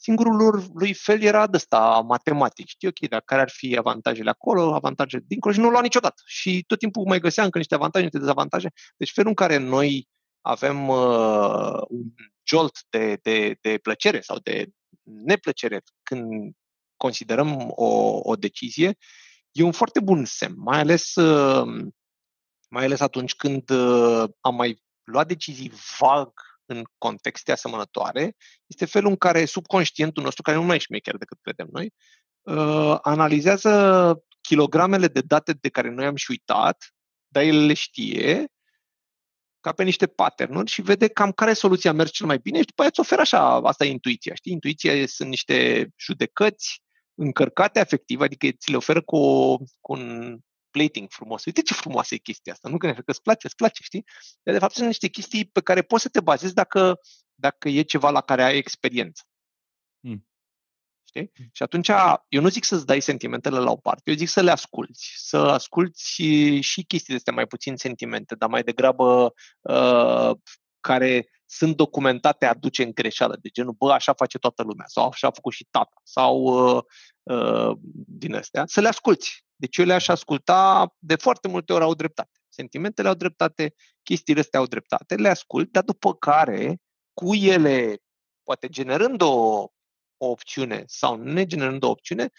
[0.01, 2.67] singurul lor lui fel era de ăsta matematic.
[2.67, 6.21] Știi, ok, dar care ar fi avantajele acolo, avantajele dincolo și nu lua niciodată.
[6.25, 8.71] Și tot timpul mai găsea încă niște avantaje, niște dezavantaje.
[8.97, 10.07] Deci felul în care noi
[10.41, 12.03] avem uh, un
[12.47, 14.67] jolt de, de, de plăcere sau de
[15.03, 16.53] neplăcere când
[16.97, 18.97] considerăm o, o decizie,
[19.51, 21.83] e un foarte bun semn, mai ales, uh,
[22.69, 26.31] mai ales atunci când uh, am mai luat decizii vag
[26.71, 31.37] în contexte asemănătoare, este felul în care subconștientul nostru, care nu mai e șmecher decât
[31.41, 31.93] credem noi,
[32.41, 36.93] uh, analizează kilogramele de date de care noi am și uitat,
[37.27, 38.51] dar el le știe,
[39.59, 42.81] ca pe niște pattern și vede cam care soluția merge cel mai bine și după
[42.81, 44.51] aceea îți oferă așa, asta e intuiția, știi?
[44.51, 46.81] Intuiția sunt niște judecăți
[47.15, 50.37] încărcate afectiv, adică ți le oferă cu, o, cu un
[50.71, 51.45] plating frumos.
[51.45, 52.69] Uite ce frumoasă e chestia asta.
[52.69, 54.05] Nu că îți place, îți place, știi?
[54.43, 56.99] De, de fapt sunt niște chestii pe care poți să te bazezi dacă,
[57.35, 59.23] dacă e ceva la care ai experiență.
[59.99, 60.27] Mm.
[61.07, 61.31] Știi?
[61.39, 61.49] Mm.
[61.51, 61.89] Și atunci,
[62.27, 65.13] eu nu zic să-ți dai sentimentele la o parte, eu zic să le asculți.
[65.15, 66.13] Să asculți
[66.61, 70.31] și chestiile astea mai puțin sentimente, dar mai degrabă uh,
[70.79, 75.27] care sunt documentate aduce în greșeală, de genul, bă, așa face toată lumea, sau așa
[75.27, 76.83] a făcut și tata, sau uh,
[77.23, 79.45] uh, din astea, să le asculți.
[79.61, 82.39] Deci eu le-aș asculta, de foarte multe ori au dreptate.
[82.49, 86.81] Sentimentele au dreptate, chestiile astea au dreptate, le ascult, dar după care,
[87.13, 87.97] cu ele,
[88.43, 89.67] poate generând o,
[90.17, 92.29] o opțiune sau negenerând o opțiune,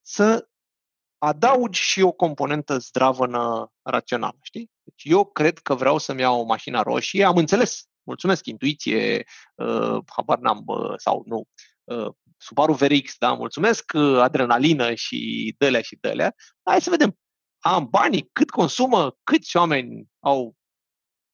[0.00, 0.48] să
[1.18, 4.70] adaugi și o componentă zdravănă rațională, știi?
[4.82, 9.98] Deci eu cred că vreau să-mi iau o mașină roșie, am înțeles, mulțumesc, intuiție, uh,
[10.06, 11.75] habar n-am, uh, sau nu, uh,
[12.36, 16.34] Subaru VRX, da, mulțumesc, uh, adrenalină și dălea și dălea.
[16.62, 17.18] Hai să vedem,
[17.58, 20.56] am banii, cât consumă, câți oameni au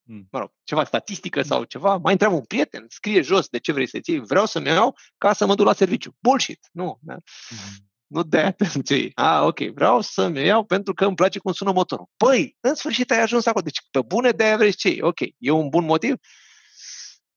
[0.05, 0.27] hmm.
[0.31, 1.49] mă rog, ceva statistică hmm.
[1.49, 4.67] sau ceva, mai întreabă un prieten, scrie jos de ce vrei să-ți iei, vreau să-mi
[4.67, 6.15] iau ca să mă duc la serviciu.
[6.19, 6.99] Bullshit, nu.
[7.01, 7.13] Da?
[7.13, 7.91] Mm.
[8.13, 9.11] Nu de aia te iei.
[9.15, 12.09] Ah, ok, vreau să-mi iau pentru că îmi place cum sună motorul.
[12.17, 13.63] Păi, în sfârșit ai ajuns acolo.
[13.63, 15.01] Deci, pe bune de aia vrei să iei.
[15.01, 16.15] Ok, e un bun motiv?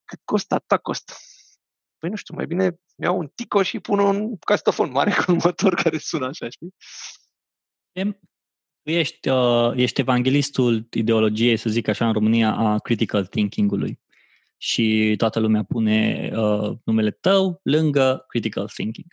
[0.04, 0.54] Cât costă?
[0.54, 1.12] Atâta costă.
[2.07, 5.38] Păi nu știu, mai bine iau un tico și pun un castofon mare cu un
[5.44, 6.74] motor care sună așa, știi?
[8.82, 14.00] Tu ești, uh, ești evanghelistul ideologiei, să zic așa, în România, a critical thinking-ului.
[14.57, 19.07] Și toată lumea pune uh, numele tău lângă critical thinking.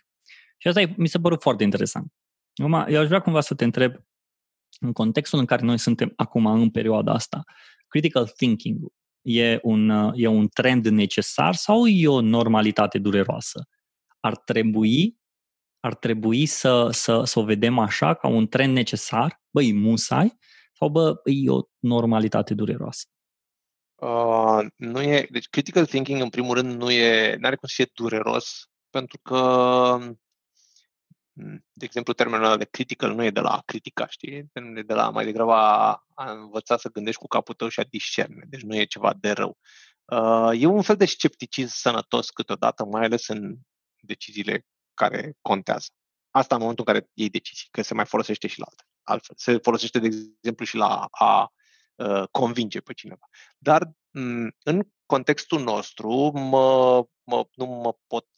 [0.58, 2.12] Și asta e, mi se părut foarte interesant.
[2.56, 3.94] Acum, eu aș vrea cumva să te întreb,
[4.80, 7.42] în contextul în care noi suntem acum, în perioada asta,
[7.88, 8.92] critical thinking
[9.24, 13.68] e un, e un trend necesar sau e o normalitate dureroasă?
[14.24, 15.18] ar trebui
[15.80, 20.38] ar trebui să, să, să o vedem așa, ca un trend necesar, băi, musai,
[20.72, 23.04] sau bă, e o normalitate dureroasă?
[23.94, 27.74] Uh, nu e, deci critical thinking, în primul rând, nu e, nu are cum să
[27.76, 29.38] fie dureros, pentru că,
[30.00, 30.20] mm,
[31.72, 34.32] de exemplu, termenul ăla de critical nu e de la a critica, știi?
[34.32, 34.46] E
[34.82, 38.44] de la mai degrabă a, a învăța să gândești cu capul tău și a discerne,
[38.48, 39.58] deci nu e ceva de rău.
[40.04, 43.56] Uh, e un fel de scepticism sănătos câteodată, mai ales în
[44.00, 45.86] deciziile care contează.
[46.30, 48.84] Asta în momentul în care iei decizii, că se mai folosește și la alte.
[49.02, 51.52] Altfel, se folosește, de exemplu, și la a
[51.94, 53.28] uh, convinge pe cineva.
[53.58, 58.28] Dar m- în contextul nostru, mă, mă, nu mă pot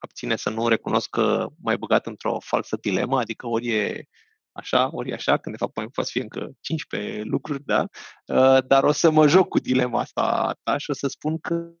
[0.00, 4.04] abține să nu recunosc că mai băgat într-o falsă dilemă, adică ori e
[4.52, 7.86] așa, ori e așa, când de fapt mai poate fi încă 15 lucruri, da?
[8.26, 11.72] Uh, dar o să mă joc cu dilema asta ta și o să spun că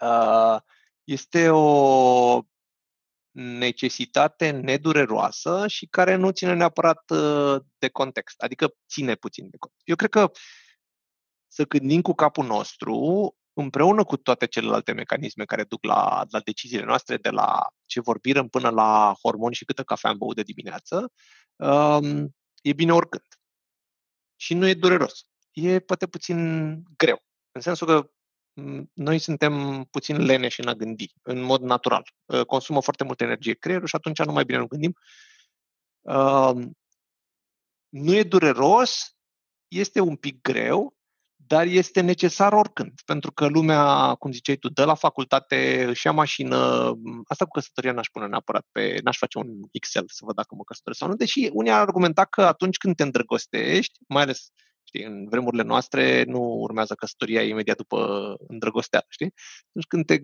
[0.00, 0.60] uh,
[1.04, 2.40] este o
[3.34, 9.88] necesitate nedureroasă și care nu ține neapărat uh, de context, adică ține puțin de context.
[9.88, 10.30] Eu cred că
[11.52, 12.94] să gândim cu capul nostru,
[13.54, 18.48] împreună cu toate celelalte mecanisme care duc la, la deciziile noastre, de la ce vorbim
[18.48, 21.12] până la hormoni și câtă cafea am băut de dimineață,
[21.56, 23.26] um, e bine oricând.
[24.36, 25.26] Și nu e dureros.
[25.52, 26.36] E poate puțin
[26.96, 27.22] greu.
[27.52, 28.10] În sensul că
[28.92, 32.12] noi suntem puțin leneși în a gândi, în mod natural.
[32.24, 34.94] Uh, consumă foarte multă energie creierul și atunci nu mai bine nu gândim.
[37.88, 39.16] Nu e dureros,
[39.68, 40.96] este un pic greu,
[41.46, 46.12] dar este necesar oricând, pentru că lumea, cum ziceai tu, dă la facultate, și ia
[46.12, 46.92] mașină,
[47.28, 50.64] asta cu căsătoria n-aș pune neapărat pe, n-aș face un Excel să văd dacă mă
[50.64, 54.48] căsătoresc sau nu, deși unii ar argumenta că atunci când te îndrăgostești, mai ales
[54.86, 55.04] Știi?
[55.04, 59.32] În vremurile noastre nu urmează căsătoria imediat după îndrăgosteală, știi?
[59.68, 60.20] Atunci când te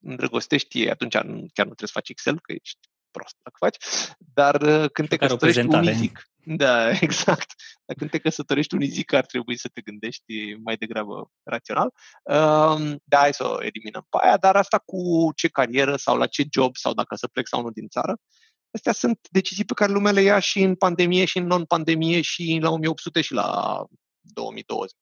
[0.00, 1.24] îndrăgostești, atunci chiar
[1.66, 2.78] nu trebuie să faci Excel, că ești
[3.10, 3.76] prost dacă faci,
[4.34, 7.52] dar uh, când te căsătorești unizic, da, exact.
[7.84, 11.92] Dar când te căsătorești unizic, ar trebui să te gândești mai degrabă rațional.
[12.22, 16.26] Um, da, hai să o eliminăm pe aia, dar asta cu ce carieră sau la
[16.26, 18.20] ce job sau dacă să plec sau nu din țară,
[18.70, 22.58] Astea sunt decizii pe care lumea le ia și în pandemie, și în non-pandemie, și
[22.60, 23.84] la 1800 și la
[24.20, 24.94] 2020.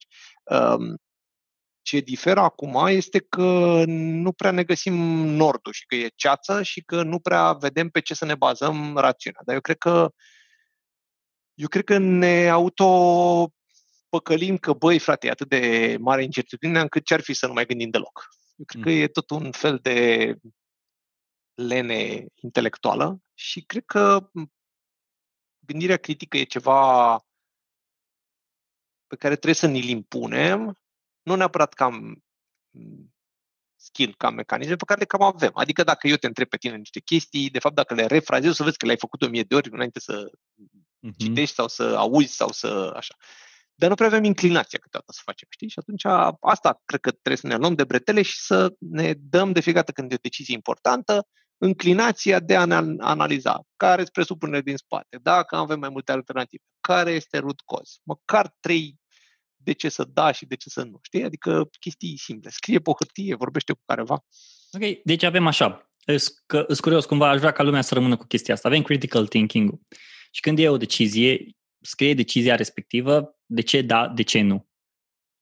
[0.44, 0.96] Um,
[1.82, 4.94] ce diferă acum este că nu prea ne găsim
[5.26, 8.96] nordul și că e ceață și că nu prea vedem pe ce să ne bazăm
[8.96, 9.40] rațiunea.
[9.44, 10.12] Dar eu cred că
[11.54, 13.52] eu cred că ne auto
[14.08, 17.52] păcălim că, băi, frate, e atât de mare incertitudine încât ce ar fi să nu
[17.52, 18.28] mai gândim deloc.
[18.56, 18.86] Eu cred mm.
[18.86, 20.34] că e tot un fel de
[21.54, 24.30] lene intelectuală și cred că
[25.58, 27.16] gândirea critică e ceva
[29.06, 30.78] pe care trebuie să ni-l impunem,
[31.22, 32.14] nu neapărat ca
[33.76, 35.50] skill, ca mecanisme pe care le cam avem.
[35.54, 38.54] Adică dacă eu te întreb pe tine niște chestii, de fapt dacă le refrazezi, o
[38.54, 40.30] să vezi că le-ai făcut o mie de ori înainte să
[41.06, 41.16] uh-huh.
[41.16, 43.14] citești sau să auzi sau să așa.
[43.74, 45.68] Dar nu prea avem inclinația câteodată să facem, știi?
[45.68, 46.04] Și atunci
[46.40, 49.84] asta cred că trebuie să ne luăm de bretele și să ne dăm de fiecare
[49.84, 51.26] dată când e o decizie importantă,
[51.58, 56.62] înclinația de a ne analiza care sunt presupunerile din spate, dacă avem mai multe alternative,
[56.80, 58.98] care este root cause, măcar trei
[59.56, 61.24] de ce să da și de ce să nu, știi?
[61.24, 62.50] Adică chestii simple.
[62.50, 64.24] Scrie pe o hârtie, vorbește cu careva.
[64.72, 65.90] Ok, deci avem așa.
[66.66, 68.68] Îs curios, cumva aș vrea ca lumea să rămână cu chestia asta.
[68.68, 69.80] Avem critical thinking
[70.34, 71.46] Și când e o decizie,
[71.80, 74.68] scrie decizia respectivă, de ce da, de ce nu.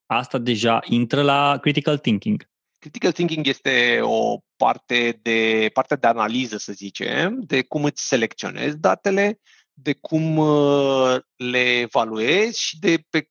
[0.05, 2.49] Asta deja intră la critical thinking.
[2.79, 8.77] Critical thinking este o parte de, parte de analiză, să zicem, de cum îți selecționezi
[8.77, 9.39] datele,
[9.73, 13.29] de cum uh, le evaluezi și de, pe,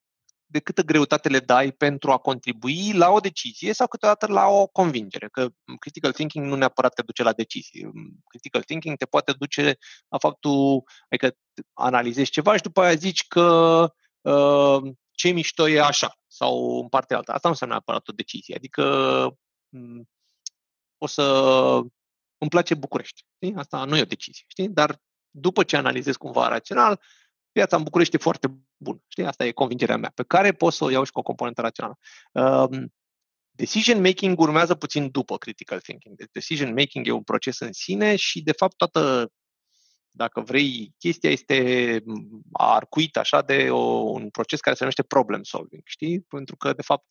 [0.52, 4.66] de câtă greutate le dai pentru a contribui la o decizie sau câteodată la o
[4.66, 5.28] convingere.
[5.28, 5.48] Că
[5.78, 7.90] critical thinking nu neapărat te duce la decizii.
[8.28, 9.76] Critical thinking te poate duce
[10.08, 11.36] la faptul, adică
[11.72, 13.46] analizezi ceva și după aia zici că
[14.20, 17.32] uh, ce mișto e așa sau în partea alta.
[17.32, 18.54] Asta nu înseamnă neapărat o decizie.
[18.54, 18.84] Adică
[19.68, 20.08] mm,
[20.98, 21.22] o să
[22.38, 23.24] îmi place București.
[23.34, 23.54] Știi?
[23.56, 24.44] Asta nu e o decizie.
[24.48, 24.68] Știi?
[24.68, 25.00] Dar
[25.30, 27.00] după ce analizez cumva rațional,
[27.52, 29.02] viața în București e foarte bună.
[29.08, 29.24] Știi?
[29.24, 31.98] Asta e convingerea mea, pe care pot să o iau și cu o componentă rațională.
[32.32, 32.92] Um,
[33.50, 36.16] decision making urmează puțin după critical thinking.
[36.16, 39.32] Deci decision making e un proces în sine și, de fapt, toată
[40.14, 42.02] dacă vrei, chestia este
[42.52, 43.78] arcuită așa de o,
[44.10, 46.20] un proces care se numește problem solving, știi?
[46.20, 47.06] Pentru că, de fapt,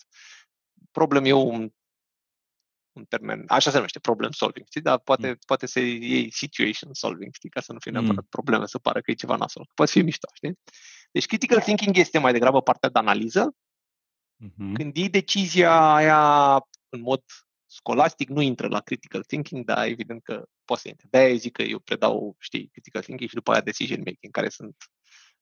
[0.92, 1.70] problem e un,
[2.92, 4.82] un termen, așa se numește, problem solving, știi?
[4.82, 5.38] Dar poate, mm.
[5.46, 7.50] poate să iei situation solving, știi?
[7.50, 8.28] Ca să nu fie neapărat mm.
[8.30, 9.70] probleme, să pară că e ceva nasol.
[9.74, 10.60] Poate fi mișto, știi?
[11.12, 13.56] Deci critical thinking este mai degrabă partea de analiză.
[14.46, 14.74] Mm-hmm.
[14.74, 16.54] Când iei decizia aia
[16.90, 17.24] în mod
[17.66, 21.08] scolastic, nu intră la critical thinking, dar evident că poate să intre.
[21.10, 24.76] De-aia zic că eu predau, știi, critical thinking și după aia decision making, care sunt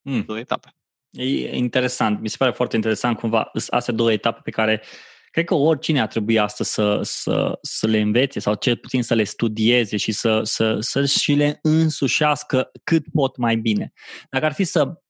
[0.01, 0.21] mm.
[0.21, 0.73] două etape.
[1.11, 4.83] E interesant, mi se pare foarte interesant cumva astea două etape pe care
[5.31, 9.13] cred că oricine ar trebui asta să, să, să le învețe sau cel puțin să
[9.13, 13.93] le studieze și să, să, să și le însușească cât pot mai bine.
[14.29, 15.01] Dacă ar fi să,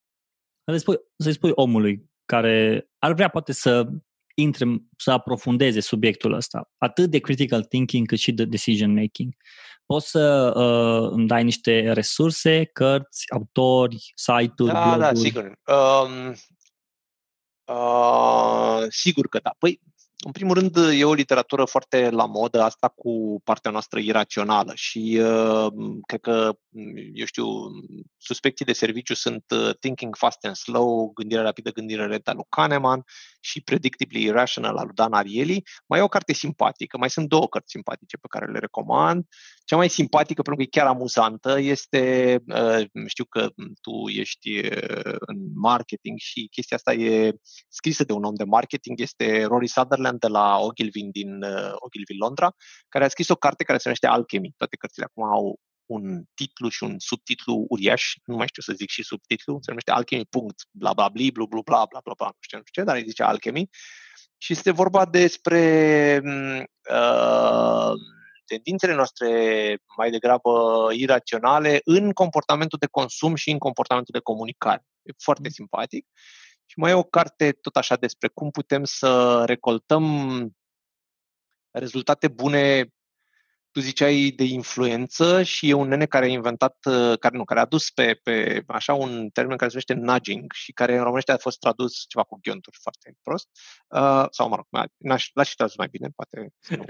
[0.65, 3.87] să-i spui, să spui omului care ar vrea poate să
[4.35, 4.65] intre,
[4.97, 9.33] să aprofundeze subiectul ăsta, atât de critical thinking cât și de decision making.
[9.85, 14.99] Poți să uh, îmi dai niște resurse, cărți, autori, site-uri, Da, bloguri.
[14.99, 15.53] da, sigur.
[15.65, 16.35] Um,
[17.75, 19.55] uh, sigur că da.
[19.59, 19.79] Păi,
[20.25, 25.19] în primul rând, e o literatură foarte la modă asta cu partea noastră irațională și
[25.21, 25.67] uh,
[26.07, 26.57] cred că,
[27.13, 27.45] eu știu,
[28.17, 32.45] suspecții de serviciu sunt uh, Thinking Fast and Slow, Gândire rapidă, gândire lentă al lui
[32.49, 33.03] Kahneman
[33.39, 35.63] și Predictably Irrational al lui Dan Ariely.
[35.85, 39.25] Mai e o carte simpatică, mai sunt două cărți simpatice pe care le recomand.
[39.69, 43.49] Cea mai simpatică, pentru că e chiar amuzantă, este, uh, știu că
[43.81, 47.33] tu ești uh, în marketing și chestia asta e
[47.67, 52.17] scrisă de un om de marketing, este Rory Sutherland de la Ogilvy din uh, Ogilvy
[52.19, 52.55] Londra,
[52.87, 54.53] care a scris o carte care se numește Alchemy.
[54.57, 58.89] Toate cărțile acum au un titlu și un subtitlu uriaș, nu mai știu să zic
[58.89, 62.37] și subtitlu, se numește Alchemy, punct, bla bla bli, blu bla bla bla bla, nu
[62.39, 63.69] știu, nu știu ce, dar îi zice Alchemy.
[64.37, 65.61] Și este vorba despre
[66.23, 67.93] mm, uh,
[68.49, 69.27] tendințele noastre
[69.97, 70.51] mai degrabă
[70.93, 74.85] iraționale în comportamentul de consum și în comportamentul de comunicare.
[75.01, 75.49] E foarte mm.
[75.49, 76.07] simpatic.
[76.65, 80.03] Și mai e o carte tot așa despre cum putem să recoltăm
[81.71, 82.89] rezultate bune
[83.71, 87.59] tu ziceai de influență și e un nene care a inventat, uh, care nu, care
[87.59, 91.31] a dus pe, pe așa un termen care se numește nudging și care în românește
[91.31, 93.47] a fost tradus ceva cu ghionturi foarte prost.
[93.87, 94.65] Uh, sau, mă rog,
[94.97, 96.85] l-aș, l-aș tradus mai bine, poate nu,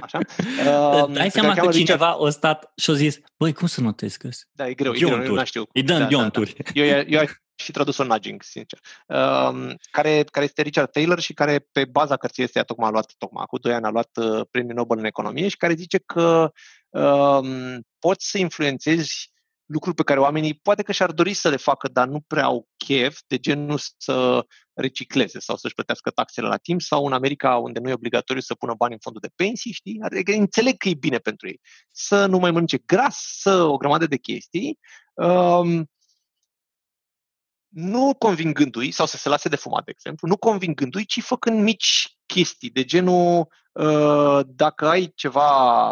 [0.00, 0.18] așa.
[0.64, 2.26] Uh, Dai seama că cineva Richard...
[2.26, 5.20] a stat și a zis, băi, cum să notez că Da, e greu, ghionturi.
[5.20, 5.64] e greu, nu știu.
[5.72, 6.54] Îi dăm da, ghionturi.
[6.56, 6.80] Da, da.
[6.80, 8.78] Eu, eu, și tradus-o nudging, sincer.
[9.06, 13.12] Um, care, care este Richard Taylor și care pe baza cărții este tocmai a luat,
[13.18, 16.52] tocmai cu doi ani a luat uh, premiul Nobel în economie și care zice că
[16.88, 19.32] um, poți să influențezi
[19.66, 22.68] lucruri pe care oamenii poate că și-ar dori să le facă, dar nu prea au
[22.76, 27.80] chef, de genul să recicleze sau să-și plătească taxele la timp sau în America unde
[27.80, 29.98] nu e obligatoriu să pună bani în fondul de pensii, știi?
[30.02, 31.60] Adică înțeleg că e bine pentru ei.
[31.90, 34.78] Să nu mai mănânce gras, să o grămadă de chestii.
[35.14, 35.90] Um,
[37.74, 42.16] nu convingându-i, sau să se lase de fumat, de exemplu, nu convingându-i, ci făcând mici
[42.26, 45.90] chestii, de genul, uh, dacă ai ceva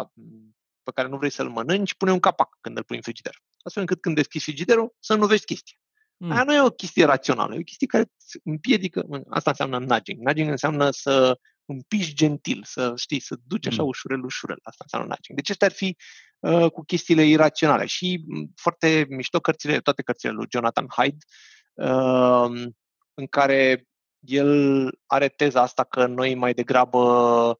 [0.83, 3.41] pe care nu vrei să-l mănânci, pune un capac când îl pui în frigider.
[3.63, 5.77] Astfel încât când deschizi frigiderul, să nu vezi chestia.
[6.17, 6.31] Mm.
[6.31, 8.11] Aia nu e o chestie rațională, e o chestie care
[8.43, 10.19] împiedică, asta înseamnă nudging.
[10.25, 13.87] Nudging înseamnă să împiși gentil, să știi, să duci așa mm.
[13.87, 14.59] ușurel, ușurel.
[14.63, 15.37] Asta înseamnă nudging.
[15.37, 15.97] Deci astea ar fi
[16.39, 17.85] uh, cu chestiile iraționale.
[17.85, 18.25] Și
[18.55, 21.62] foarte mișto cărțile, toate cărțile lui Jonathan Hyde, Ehm,
[23.13, 23.87] în care
[24.19, 27.59] el are teza asta că noi mai degrabă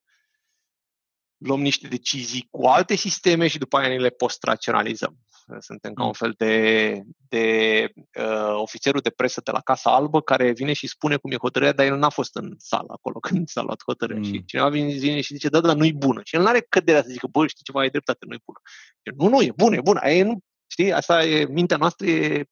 [1.37, 5.17] luăm niște decizii cu alte sisteme și după aia ne le post-raționalizăm.
[5.59, 6.13] Suntem ca un mm.
[6.13, 7.87] fel de, de
[8.19, 11.73] uh, ofițerul de presă de la Casa Albă care vine și spune cum e hotărârea,
[11.73, 14.21] dar el n-a fost în sală acolo când s-a luat hotărârea.
[14.21, 14.33] Mm.
[14.33, 16.21] Și cineva vine, vine și zice, da, da, nu-i bună.
[16.23, 18.59] Și el nu are căderea să zică, bă, știi ceva, ai dreptate, nu-i bună.
[19.01, 19.99] Eu, nu, nu, e bună, e bună.
[19.99, 22.45] Aia nu, știi, asta e, mintea noastră e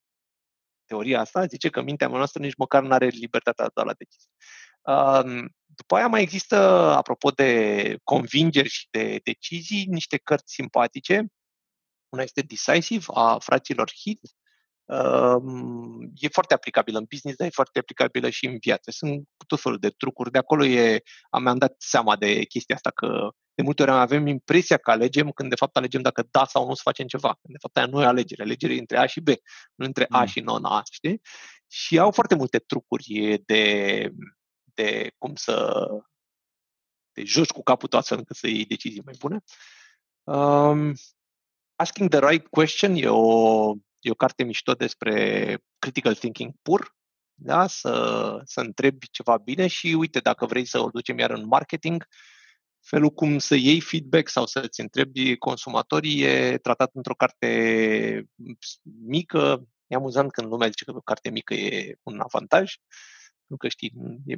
[0.92, 4.30] teoria asta zice că mintea noastră nici măcar nu are libertatea de a lua decizii.
[5.66, 6.56] După aia mai există,
[6.96, 11.26] apropo de convingeri și de decizii, niște cărți simpatice.
[12.10, 14.32] Una este Decisive a fraților Heath.
[16.16, 18.92] E foarte aplicabilă în business, dar e foarte aplicabilă și în viață.
[18.92, 20.32] Sunt tot felul de trucuri.
[20.32, 23.30] De acolo e, am dat seama de chestia asta că
[23.62, 26.74] de multe ori avem impresia că alegem când de fapt alegem dacă da sau nu
[26.74, 27.38] să facem ceva.
[27.42, 28.44] Când de fapt aia nu e alegere.
[28.44, 29.28] Alegere între A și B,
[29.76, 30.26] nu între A mm.
[30.26, 31.22] și non-A, știi?
[31.68, 34.10] Și au foarte multe trucuri de,
[34.64, 35.88] de cum să
[37.12, 39.44] te joci cu capul tău astfel încât să iei decizii mai bune.
[40.24, 40.94] Um,
[41.76, 46.96] Asking the Right Question e o, e o carte mișto despre critical thinking pur,
[47.34, 47.68] da?
[47.68, 52.08] să, să întrebi ceva bine și uite, dacă vrei să o ducem iar în marketing,
[52.82, 58.26] felul cum să iei feedback sau să-ți întrebi consumatorii e tratat într-o carte
[59.06, 59.68] mică.
[59.88, 62.74] E amuzant când lumea zice că o carte mică e un avantaj,
[63.38, 63.94] pentru că știi,
[64.26, 64.36] e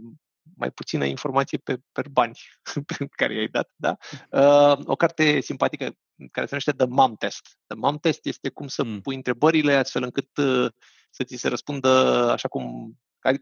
[0.55, 2.39] mai puțină informație pe, pe bani
[2.97, 3.73] pe care i-ai dat.
[3.75, 3.97] Da?
[4.29, 5.83] Uh, o carte simpatică
[6.31, 7.57] care se numește The Mom Test.
[7.67, 9.01] The Mom Test este cum să mm.
[9.01, 10.71] pui întrebările astfel încât uh,
[11.09, 11.89] să ți se răspundă
[12.31, 12.93] așa cum,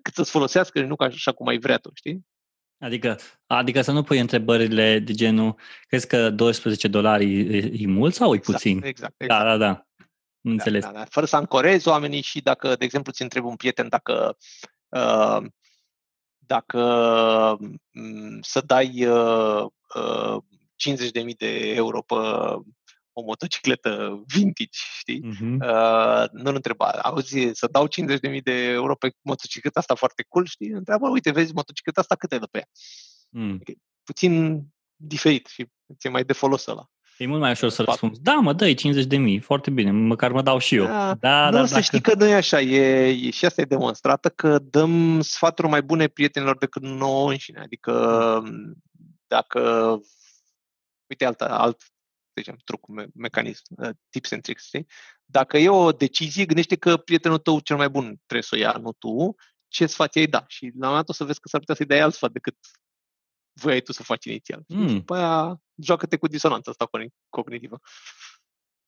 [0.02, 2.26] cât să-ți folosească și nu ca așa cum ai vrea tu, știi?
[2.82, 5.56] Adică, adică să nu pui întrebările de genul,
[5.88, 8.82] crezi că 12 dolari e, e mult sau e exact, puțin?
[8.84, 9.44] Exact, exact.
[9.44, 9.86] Da, da, da.
[10.42, 10.84] Înțeles.
[10.84, 11.06] Da, da, da.
[11.10, 14.38] Fără să ancorezi oamenii și dacă, de exemplu, ți întrebi un prieten dacă
[14.90, 15.46] uh,
[16.38, 16.82] dacă
[17.94, 19.66] um, să dai uh,
[19.96, 20.38] uh,
[21.24, 22.16] 50.000 de euro pe
[23.14, 25.22] o motocicletă vintage, știi?
[25.24, 25.58] Uh-huh.
[25.60, 30.70] Uh, nu-l întreba, auzi, să dau 50.000 de euro pe motocicleta asta foarte cool, știi?
[30.70, 32.68] Întreabă, uite, vezi, motocicleta asta cât e de pe ea?
[33.30, 33.54] Mm.
[33.54, 33.72] Adică,
[34.04, 34.64] puțin
[34.96, 35.66] diferit și
[35.98, 36.86] ți-e mai de folos ăla.
[37.18, 38.22] E mult mai ușor să răspunzi.
[38.22, 40.86] Da, mă dai 50 de mii, foarte bine, măcar mă dau și eu.
[40.86, 41.84] Da, da, nu, da, să dacă...
[41.84, 45.82] știi că nu e așa, e, e, și asta e demonstrată, că dăm sfaturi mai
[45.82, 47.60] bune prietenilor decât nouă înșine.
[47.60, 48.44] Adică
[49.28, 50.00] dacă,
[51.08, 51.78] uite alt, alt
[52.36, 54.88] zicem, truc, me- mecanism, uh, tips and tricks, știi?
[55.26, 58.72] Dacă e o decizie, gândește că prietenul tău cel mai bun trebuie să o ia,
[58.82, 59.36] nu tu,
[59.68, 60.44] ce sfat i-ai da.
[60.48, 62.32] Și la un moment dat o să vezi că s-ar putea să-i dai alt sfat
[62.32, 62.56] decât
[63.54, 64.64] voiai tu să faci inițial.
[64.68, 64.88] Mm.
[64.88, 66.90] Și după aia joacă-te cu disonanța asta
[67.30, 67.80] cognitivă.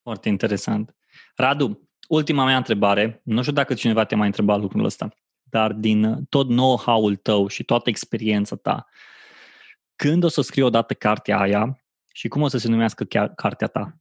[0.02, 0.96] Foarte interesant.
[1.36, 5.08] Radu, ultima mea întrebare, nu știu dacă cineva te-a mai întrebat lucrul ăsta,
[5.42, 8.86] dar din tot know-how-ul tău și toată experiența ta,
[9.96, 11.83] când o să scriu odată cartea aia
[12.16, 13.96] și cum o să se numească chiar cartea ta?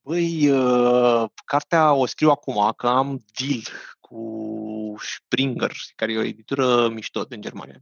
[0.00, 3.62] Băi, uh, cartea o scriu acum, că am deal
[4.00, 7.80] cu Springer, care e o editură mișto din Germania.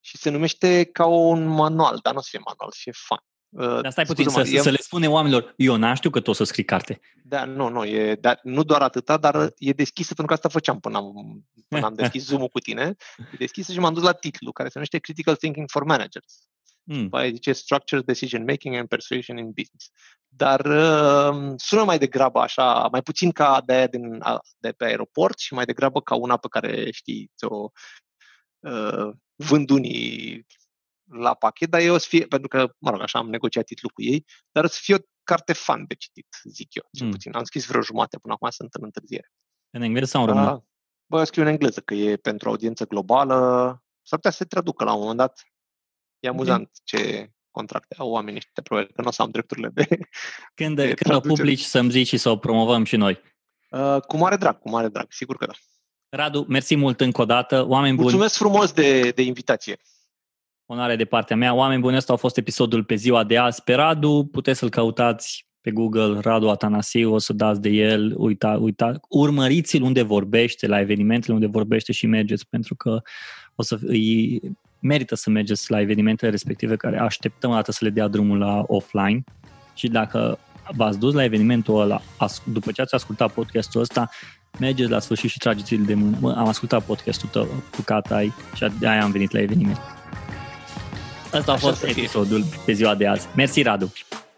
[0.00, 3.18] Și se numește ca un manual, dar nu o să fie manual, să fie fan.
[3.48, 4.60] Uh, dar stai puțin, să, e...
[4.60, 7.00] să le spune oamenilor, eu n știu că tu o să scrii carte.
[7.22, 10.80] Da, nu, nu, e, da, nu doar atâta, dar e deschisă pentru că asta făceam
[10.80, 12.96] până am, până am deschis Zoom-ul cu tine.
[13.32, 16.48] E deschisă și m-am dus la titlu, care se numește Critical Thinking for Managers.
[16.86, 17.08] Mm.
[17.10, 19.90] Aia zice Structured Decision Making and Persuasion in Business.
[20.28, 24.22] Dar uh, sună mai degrabă așa, mai puțin ca de, din,
[24.58, 27.70] de pe aeroport și mai degrabă ca una pe care știi, ți-o
[28.58, 30.46] uh, vând unii
[31.10, 33.90] la pachet, dar eu o să fie, pentru că, mă rog, așa am negociat titlul
[33.94, 37.12] cu ei, dar o să fie o carte fan de citit, zic eu, cel mm.
[37.12, 37.32] puțin.
[37.32, 39.32] Am scris vreo jumate până acum, sunt în întârziere.
[39.70, 40.52] În engleză sau în română?
[40.52, 40.62] Uh,
[41.06, 43.34] bă, eu scriu în engleză, că e pentru audiență globală,
[44.02, 45.42] s-ar putea să se traducă la un moment dat.
[46.24, 49.86] E amuzant ce contracte au oamenii ăștia, probabil că nu o să am drepturile de
[50.54, 53.20] Când, de când o publici să-mi zici și să o promovăm și noi?
[53.70, 55.52] Uh, cu mare drag, cu mare drag, sigur că da.
[56.08, 57.66] Radu, mersi mult încă o dată.
[57.66, 58.08] Oameni buni.
[58.08, 59.76] Mulțumesc frumos de, de invitație.
[60.66, 61.54] Onoare de partea mea.
[61.54, 63.62] Oameni buni, ăsta a fost episodul pe ziua de azi.
[63.62, 68.58] Pe Radu puteți să-l căutați pe Google, Radu Atanasiu, o să dați de el, uita,
[68.60, 73.02] uita, urmăriți-l unde vorbește, la evenimentele unde vorbește și mergeți, pentru că
[73.54, 74.40] o să îi,
[74.84, 78.64] merită să mergeți la evenimentele respective care așteptăm o dată să le dea drumul la
[78.66, 79.24] offline
[79.74, 80.38] și dacă
[80.76, 82.00] v-ați dus la evenimentul ăla,
[82.44, 84.10] după ce ați ascultat podcastul ăsta,
[84.58, 86.16] mergeți la sfârșit și trageți-l de mână.
[86.20, 87.44] Mă, am ascultat podcastul tău
[87.76, 89.80] cu Catai și de aia am venit la eveniment.
[91.32, 93.26] Asta a fost episodul pe ziua de azi.
[93.36, 93.92] Mersi, Radu!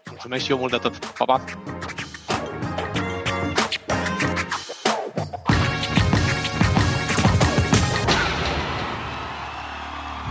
[0.09, 1.05] Mulțumesc și eu mult de tot.
[1.05, 1.43] Pa, pa!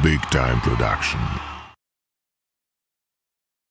[0.07, 1.56] Big Time Production.